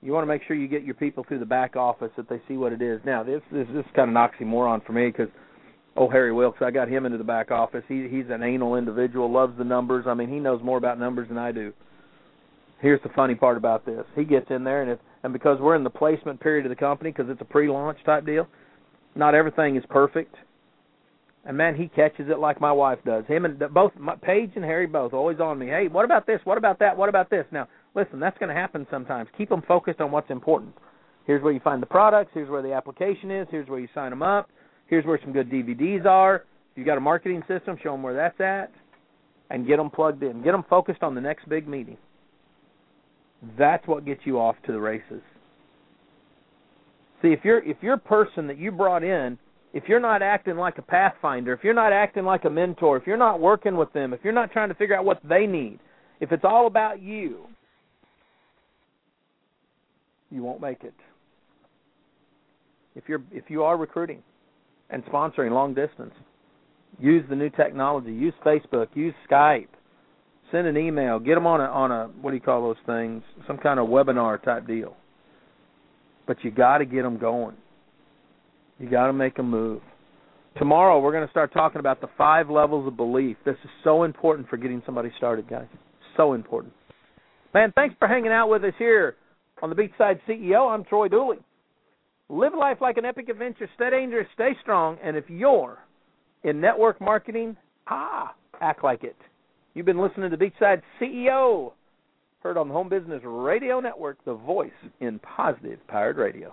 You 0.00 0.10
want 0.10 0.24
to 0.24 0.26
make 0.26 0.42
sure 0.48 0.56
you 0.56 0.66
get 0.66 0.82
your 0.82 0.96
people 0.96 1.24
through 1.28 1.38
the 1.38 1.46
back 1.46 1.76
office 1.76 2.10
that 2.16 2.28
they 2.28 2.42
see 2.48 2.56
what 2.56 2.72
it 2.72 2.82
is. 2.82 3.00
Now, 3.06 3.22
this 3.22 3.40
this, 3.52 3.68
this 3.72 3.84
is 3.84 3.92
kind 3.94 4.10
of 4.10 4.16
an 4.16 4.48
oxymoron 4.48 4.84
for 4.84 4.94
me 4.94 5.06
because 5.06 5.28
oh 5.96 6.08
Harry 6.08 6.32
Wilkes, 6.32 6.58
I 6.60 6.72
got 6.72 6.88
him 6.88 7.06
into 7.06 7.18
the 7.18 7.22
back 7.22 7.52
office. 7.52 7.84
He 7.86 8.08
he's 8.10 8.24
an 8.30 8.42
anal 8.42 8.74
individual, 8.74 9.30
loves 9.30 9.56
the 9.56 9.62
numbers. 9.62 10.06
I 10.08 10.14
mean, 10.14 10.28
he 10.28 10.40
knows 10.40 10.60
more 10.60 10.76
about 10.76 10.98
numbers 10.98 11.28
than 11.28 11.38
I 11.38 11.52
do. 11.52 11.72
Here's 12.80 13.00
the 13.04 13.10
funny 13.10 13.36
part 13.36 13.56
about 13.56 13.86
this. 13.86 14.04
He 14.16 14.24
gets 14.24 14.50
in 14.50 14.64
there 14.64 14.82
and 14.82 14.90
if 14.90 14.98
and 15.22 15.32
because 15.32 15.60
we're 15.60 15.76
in 15.76 15.84
the 15.84 15.90
placement 15.90 16.40
period 16.40 16.66
of 16.66 16.70
the 16.70 16.74
company 16.74 17.12
because 17.12 17.30
it's 17.30 17.42
a 17.42 17.44
pre-launch 17.44 17.98
type 18.04 18.26
deal, 18.26 18.48
not 19.14 19.36
everything 19.36 19.76
is 19.76 19.84
perfect. 19.88 20.34
And 21.44 21.56
man, 21.56 21.74
he 21.74 21.88
catches 21.88 22.28
it 22.28 22.38
like 22.38 22.60
my 22.60 22.70
wife 22.70 23.00
does. 23.04 23.24
Him 23.26 23.44
and 23.44 23.58
both 23.72 23.92
my, 23.98 24.14
Paige 24.14 24.52
and 24.54 24.64
Harry 24.64 24.86
both 24.86 25.12
always 25.12 25.40
on 25.40 25.58
me. 25.58 25.66
Hey, 25.66 25.88
what 25.88 26.04
about 26.04 26.26
this? 26.26 26.40
What 26.44 26.56
about 26.56 26.78
that? 26.78 26.96
What 26.96 27.08
about 27.08 27.30
this? 27.30 27.44
Now, 27.50 27.66
listen, 27.96 28.20
that's 28.20 28.38
going 28.38 28.48
to 28.48 28.54
happen 28.54 28.86
sometimes. 28.90 29.28
Keep 29.36 29.48
them 29.48 29.62
focused 29.66 30.00
on 30.00 30.12
what's 30.12 30.30
important. 30.30 30.72
Here's 31.26 31.42
where 31.42 31.52
you 31.52 31.60
find 31.60 31.82
the 31.82 31.86
products. 31.86 32.30
Here's 32.32 32.48
where 32.48 32.62
the 32.62 32.72
application 32.72 33.30
is. 33.30 33.48
Here's 33.50 33.68
where 33.68 33.80
you 33.80 33.88
sign 33.94 34.10
them 34.10 34.22
up. 34.22 34.50
Here's 34.86 35.04
where 35.04 35.18
some 35.22 35.32
good 35.32 35.50
DVDs 35.50 36.06
are. 36.06 36.44
If 36.72 36.78
you 36.78 36.84
got 36.84 36.96
a 36.96 37.00
marketing 37.00 37.42
system, 37.48 37.76
show 37.82 37.92
them 37.92 38.02
where 38.02 38.14
that's 38.14 38.40
at, 38.40 38.72
and 39.50 39.66
get 39.66 39.76
them 39.76 39.90
plugged 39.90 40.22
in. 40.22 40.42
Get 40.42 40.52
them 40.52 40.64
focused 40.70 41.02
on 41.02 41.14
the 41.14 41.20
next 41.20 41.48
big 41.48 41.66
meeting. 41.68 41.96
That's 43.58 43.86
what 43.86 44.04
gets 44.04 44.20
you 44.24 44.38
off 44.38 44.56
to 44.66 44.72
the 44.72 44.80
races. 44.80 45.22
See, 47.20 47.28
if 47.28 47.40
you're 47.44 47.62
if 47.62 47.76
your 47.82 47.96
person 47.96 48.46
that 48.48 48.58
you 48.58 48.72
brought 48.72 49.04
in, 49.04 49.38
if 49.72 49.84
you're 49.88 50.00
not 50.00 50.22
acting 50.22 50.56
like 50.56 50.78
a 50.78 50.82
pathfinder, 50.82 51.52
if 51.52 51.64
you're 51.64 51.74
not 51.74 51.92
acting 51.92 52.24
like 52.24 52.44
a 52.44 52.50
mentor, 52.50 52.96
if 52.96 53.06
you're 53.06 53.16
not 53.16 53.40
working 53.40 53.76
with 53.76 53.92
them, 53.92 54.12
if 54.12 54.20
you're 54.22 54.32
not 54.32 54.52
trying 54.52 54.68
to 54.68 54.74
figure 54.74 54.96
out 54.96 55.04
what 55.04 55.20
they 55.24 55.46
need, 55.46 55.78
if 56.20 56.30
it's 56.30 56.44
all 56.44 56.66
about 56.66 57.00
you, 57.00 57.46
you 60.30 60.42
won't 60.42 60.60
make 60.60 60.82
it. 60.84 60.94
If 62.94 63.04
you're 63.08 63.22
if 63.32 63.44
you 63.48 63.62
are 63.62 63.76
recruiting 63.76 64.22
and 64.90 65.04
sponsoring 65.06 65.52
long 65.52 65.74
distance, 65.74 66.12
use 66.98 67.24
the 67.30 67.36
new 67.36 67.50
technology, 67.50 68.12
use 68.12 68.34
Facebook, 68.44 68.88
use 68.94 69.14
Skype, 69.30 69.68
send 70.50 70.66
an 70.66 70.76
email, 70.76 71.18
get 71.18 71.34
them 71.34 71.46
on 71.46 71.60
a 71.60 71.64
on 71.64 71.90
a 71.90 72.06
what 72.20 72.30
do 72.30 72.36
you 72.36 72.42
call 72.42 72.62
those 72.62 72.76
things? 72.86 73.22
Some 73.46 73.56
kind 73.56 73.80
of 73.80 73.88
webinar 73.88 74.42
type 74.42 74.66
deal. 74.66 74.96
But 76.26 76.44
you 76.44 76.50
got 76.50 76.78
to 76.78 76.84
get 76.84 77.02
them 77.02 77.18
going. 77.18 77.56
You 78.82 78.90
got 78.90 79.06
to 79.06 79.12
make 79.12 79.38
a 79.38 79.44
move. 79.44 79.80
Tomorrow 80.58 80.98
we're 80.98 81.12
going 81.12 81.24
to 81.24 81.30
start 81.30 81.52
talking 81.52 81.78
about 81.78 82.00
the 82.00 82.08
five 82.18 82.50
levels 82.50 82.88
of 82.88 82.96
belief. 82.96 83.36
This 83.44 83.54
is 83.62 83.70
so 83.84 84.02
important 84.02 84.48
for 84.48 84.56
getting 84.56 84.82
somebody 84.84 85.12
started, 85.18 85.48
guys. 85.48 85.68
So 86.16 86.32
important. 86.32 86.74
Man, 87.54 87.72
thanks 87.76 87.94
for 88.00 88.08
hanging 88.08 88.32
out 88.32 88.48
with 88.50 88.64
us 88.64 88.74
here 88.78 89.14
on 89.62 89.70
the 89.70 89.76
Beachside 89.76 90.18
CEO. 90.28 90.68
I'm 90.68 90.82
Troy 90.82 91.06
Dooley. 91.06 91.38
Live 92.28 92.54
life 92.58 92.78
like 92.80 92.96
an 92.96 93.04
epic 93.04 93.28
adventure. 93.28 93.70
Stay 93.76 93.90
dangerous. 93.90 94.26
Stay 94.34 94.50
strong. 94.62 94.98
And 95.00 95.16
if 95.16 95.30
you're 95.30 95.78
in 96.42 96.60
network 96.60 97.00
marketing, 97.00 97.56
ah, 97.86 98.34
act 98.60 98.82
like 98.82 99.04
it. 99.04 99.16
You've 99.74 99.86
been 99.86 100.02
listening 100.02 100.32
to 100.32 100.36
Beachside 100.36 100.82
CEO, 101.00 101.70
heard 102.40 102.56
on 102.56 102.66
the 102.66 102.74
Home 102.74 102.88
Business 102.88 103.20
Radio 103.24 103.78
Network, 103.78 104.18
the 104.24 104.34
voice 104.34 104.70
in 105.00 105.20
positive 105.20 105.78
powered 105.86 106.16
radio. 106.16 106.52